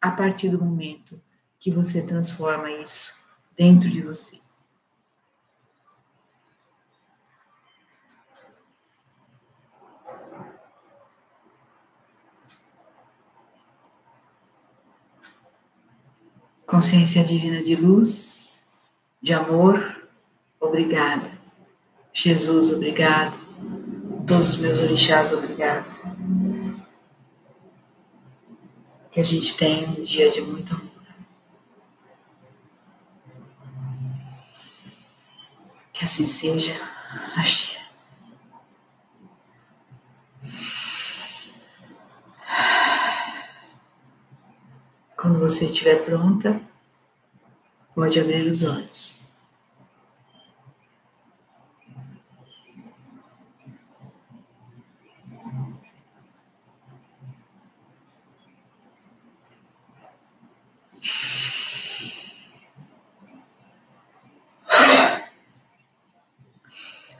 a 0.00 0.10
partir 0.10 0.48
do 0.48 0.62
momento 0.62 1.20
que 1.58 1.70
você 1.70 2.02
transforma 2.02 2.70
isso 2.70 3.14
dentro 3.56 3.90
de 3.90 4.00
você. 4.00 4.43
Consciência 16.66 17.22
divina 17.22 17.62
de 17.62 17.76
luz, 17.76 18.58
de 19.20 19.32
amor, 19.32 20.08
obrigada. 20.58 21.30
Jesus, 22.12 22.70
obrigado. 22.70 23.38
Todos 24.26 24.54
os 24.54 24.60
meus 24.60 24.78
orixás, 24.78 25.32
obrigado. 25.32 25.84
Que 29.10 29.20
a 29.20 29.24
gente 29.24 29.56
tenha 29.56 29.88
um 29.88 30.02
dia 30.02 30.30
de 30.30 30.40
muito 30.40 30.74
amor. 30.74 30.90
Que 35.92 36.04
assim 36.04 36.26
seja. 36.26 36.80
Axé. 37.36 37.73
Quando 45.24 45.38
você 45.38 45.64
estiver 45.64 46.04
pronta, 46.04 46.60
pode 47.94 48.20
abrir 48.20 48.46
os 48.46 48.62
olhos. 48.62 49.18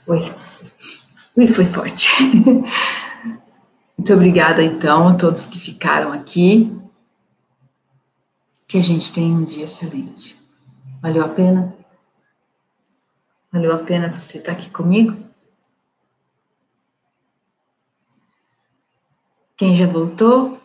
Oi. 0.05 0.31
Ui, 1.35 1.47
foi 1.47 1.65
forte. 1.65 2.11
Muito 3.97 4.13
obrigada, 4.13 4.61
então, 4.61 5.07
a 5.07 5.15
todos 5.15 5.47
que 5.47 5.57
ficaram 5.57 6.13
aqui. 6.13 6.84
Que 8.75 8.79
a 8.79 8.83
gente 8.83 9.13
tenha 9.13 9.33
um 9.33 9.45
dia 9.45 9.63
excelente. 9.63 10.37
Valeu 11.01 11.23
a 11.23 11.29
pena? 11.29 11.73
Valeu 13.49 13.73
a 13.73 13.77
pena 13.77 14.13
você 14.13 14.37
estar 14.37 14.51
aqui 14.51 14.69
comigo? 14.69 15.17
Quem 19.55 19.77
já 19.77 19.87
voltou? 19.87 20.61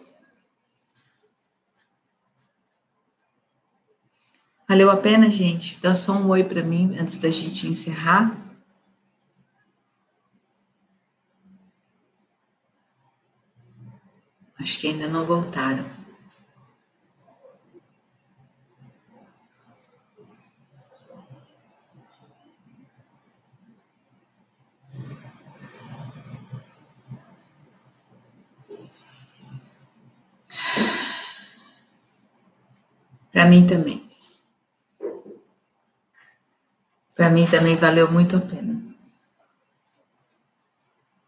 Valeu 4.68 4.90
a 4.90 4.96
pena, 4.96 5.30
gente? 5.30 5.80
Dá 5.80 5.94
só 5.94 6.14
um 6.14 6.30
oi 6.30 6.42
para 6.42 6.64
mim 6.64 6.98
antes 6.98 7.16
da 7.16 7.30
gente 7.30 7.68
encerrar. 7.68 8.36
Acho 14.58 14.80
que 14.80 14.88
ainda 14.88 15.06
não 15.06 15.24
voltaram. 15.24 15.99
Para 33.41 33.49
mim 33.49 33.66
também. 33.66 34.03
Para 37.16 37.30
mim 37.30 37.47
também 37.47 37.74
valeu 37.74 38.12
muito 38.12 38.36
a 38.36 38.41
pena. 38.41 38.78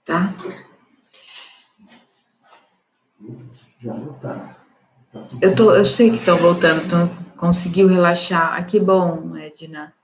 Tá? 0.05 0.35
Já 3.81 3.95
voltaram. 3.95 4.55
Eu, 5.41 5.55
tô, 5.55 5.75
eu 5.75 5.87
sei 5.87 6.11
que 6.11 6.17
estão 6.17 6.37
voltando, 6.37 6.85
então 6.85 7.09
conseguiu 7.35 7.89
relaxar. 7.89 8.57
Ah, 8.57 8.63
que 8.63 8.79
bom, 8.79 9.35
Edna. 9.35 9.95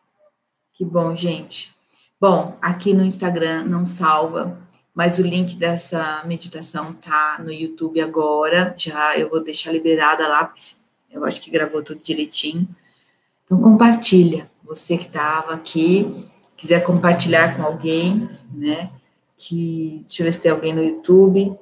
Que 0.73 0.87
bom, 0.87 1.15
gente. 1.15 1.77
Bom, 2.19 2.57
aqui 2.63 2.95
no 2.95 3.05
Instagram 3.05 3.65
não 3.65 3.85
salva, 3.85 4.59
mas 4.95 5.19
o 5.19 5.23
link 5.23 5.57
dessa 5.57 6.25
meditação 6.25 6.95
tá 6.95 7.39
no 7.39 7.53
YouTube 7.53 8.01
agora. 8.01 8.75
Já 8.79 9.19
eu 9.19 9.29
vou 9.29 9.45
deixar 9.45 9.73
liberada 9.73 10.27
lá, 10.27 10.51
eu 11.11 11.25
acho 11.25 11.41
que 11.41 11.51
gravou 11.51 11.83
tudo 11.83 12.01
direitinho. 12.03 12.69
Então 13.45 13.61
compartilha. 13.61 14.51
Você 14.65 14.99
que 14.99 15.07
estava 15.07 15.55
aqui, 15.55 16.07
quiser 16.57 16.85
compartilhar 16.85 17.57
com 17.57 17.63
alguém, 17.63 18.29
né? 18.53 18.91
Que 19.37 20.05
deixa 20.07 20.23
eu 20.23 20.25
ver 20.27 20.33
se 20.33 20.41
tem 20.41 20.51
alguém 20.51 20.75
no 20.75 20.85
YouTube. 20.85 21.57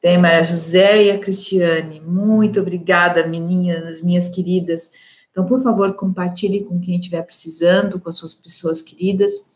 Tem 0.00 0.18
Maria 0.18 0.42
José 0.42 1.04
e 1.04 1.10
a 1.12 1.18
Cristiane. 1.18 2.00
Muito 2.00 2.60
obrigada, 2.60 3.26
meninas, 3.26 4.02
minhas 4.02 4.28
queridas. 4.28 4.90
Então, 5.30 5.46
por 5.46 5.62
favor, 5.62 5.94
compartilhe 5.94 6.64
com 6.64 6.80
quem 6.80 6.98
estiver 6.98 7.22
precisando, 7.22 8.00
com 8.00 8.08
as 8.08 8.18
suas 8.18 8.34
pessoas 8.34 8.82
queridas. 8.82 9.46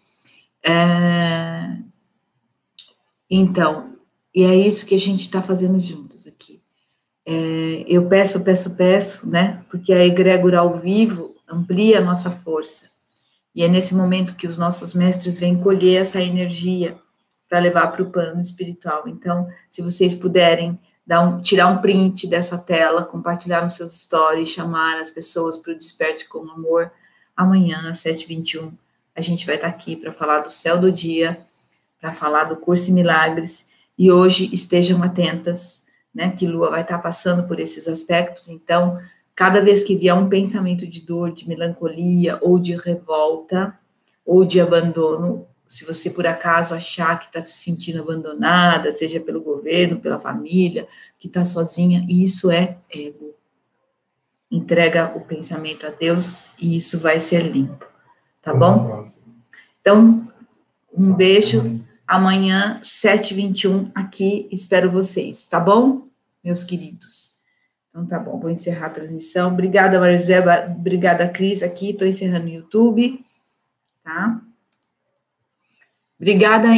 É... 0.64 1.76
Então, 3.28 3.96
e 4.34 4.44
é 4.44 4.54
isso 4.54 4.86
que 4.86 4.94
a 4.94 4.98
gente 4.98 5.22
está 5.22 5.42
fazendo 5.42 5.78
juntos 5.78 6.26
aqui. 6.26 6.62
É, 7.26 7.84
eu 7.88 8.06
peço, 8.06 8.44
peço, 8.44 8.76
peço, 8.76 9.28
né? 9.28 9.64
Porque 9.68 9.92
a 9.92 10.04
egrégora 10.04 10.60
ao 10.60 10.78
vivo 10.78 11.34
amplia 11.48 11.98
a 11.98 12.04
nossa 12.04 12.30
força. 12.30 12.88
E 13.52 13.64
é 13.64 13.68
nesse 13.68 13.94
momento 13.94 14.36
que 14.36 14.46
os 14.46 14.56
nossos 14.56 14.94
mestres 14.94 15.38
vêm 15.38 15.60
colher 15.60 16.02
essa 16.02 16.22
energia 16.22 16.96
para 17.48 17.58
levar 17.58 17.88
para 17.88 18.02
o 18.02 18.10
plano 18.10 18.40
espiritual. 18.40 19.08
Então, 19.08 19.48
se 19.70 19.82
vocês 19.82 20.14
puderem 20.14 20.78
um, 21.10 21.40
tirar 21.40 21.68
um 21.68 21.78
print 21.78 22.28
dessa 22.28 22.58
tela, 22.58 23.04
compartilhar 23.04 23.62
nos 23.62 23.74
seus 23.74 24.00
stories, 24.00 24.50
chamar 24.50 25.00
as 25.00 25.10
pessoas 25.10 25.58
para 25.58 25.72
o 25.72 25.78
Desperte 25.78 26.28
com 26.28 26.48
Amor, 26.50 26.92
amanhã 27.36 27.88
às 27.88 27.98
7h21, 27.98 28.72
a 29.14 29.22
gente 29.22 29.46
vai 29.46 29.54
estar 29.54 29.70
tá 29.70 29.74
aqui 29.74 29.96
para 29.96 30.12
falar 30.12 30.40
do 30.40 30.50
céu 30.50 30.78
do 30.78 30.92
dia, 30.92 31.44
para 32.00 32.12
falar 32.12 32.44
do 32.44 32.56
curso 32.56 32.90
em 32.90 32.94
milagres, 32.94 33.68
e 33.98 34.12
hoje 34.12 34.50
estejam 34.52 35.02
atentas 35.02 35.85
né, 36.16 36.30
que 36.30 36.46
Lua 36.46 36.70
vai 36.70 36.80
estar 36.80 36.98
passando 36.98 37.46
por 37.46 37.60
esses 37.60 37.86
aspectos, 37.86 38.48
então 38.48 38.98
Cada 39.36 39.60
vez 39.60 39.84
que 39.84 39.94
vier 39.94 40.14
um 40.14 40.30
pensamento 40.30 40.86
de 40.86 41.02
dor, 41.02 41.30
de 41.30 41.46
melancolia 41.46 42.38
ou 42.40 42.58
de 42.58 42.74
revolta 42.74 43.78
ou 44.24 44.46
de 44.46 44.58
abandono, 44.58 45.46
se 45.68 45.84
você 45.84 46.08
por 46.08 46.26
acaso 46.26 46.74
achar 46.74 47.20
que 47.20 47.26
está 47.26 47.42
se 47.42 47.52
sentindo 47.52 48.00
abandonada, 48.00 48.90
seja 48.90 49.20
pelo 49.20 49.42
governo, 49.42 50.00
pela 50.00 50.18
família, 50.18 50.88
que 51.18 51.26
está 51.26 51.44
sozinha, 51.44 52.06
isso 52.08 52.50
é 52.50 52.78
ego. 52.90 53.34
Entrega 54.50 55.12
o 55.14 55.20
pensamento 55.20 55.86
a 55.86 55.90
Deus 55.90 56.54
e 56.58 56.74
isso 56.74 56.98
vai 56.98 57.20
ser 57.20 57.42
limpo. 57.42 57.86
Tá 58.40 58.54
bom? 58.54 59.04
Então, 59.80 60.26
um 60.96 61.12
beijo. 61.12 61.78
Amanhã, 62.08 62.80
7h21, 62.84 63.90
aqui, 63.92 64.48
espero 64.52 64.88
vocês, 64.88 65.44
tá 65.44 65.58
bom, 65.58 66.05
meus 66.46 66.62
queridos? 66.62 67.36
Então, 67.90 68.06
tá 68.06 68.18
bom, 68.20 68.38
vou 68.38 68.50
encerrar 68.50 68.86
a 68.86 68.90
transmissão. 68.90 69.52
Obrigada, 69.52 69.98
Maria 69.98 70.16
José, 70.16 70.38
obrigada, 70.70 71.28
Cris, 71.28 71.62
aqui, 71.62 71.90
estou 71.90 72.06
encerrando 72.06 72.44
no 72.44 72.52
YouTube, 72.52 73.24
tá? 74.04 74.40
Obrigada, 76.18 76.68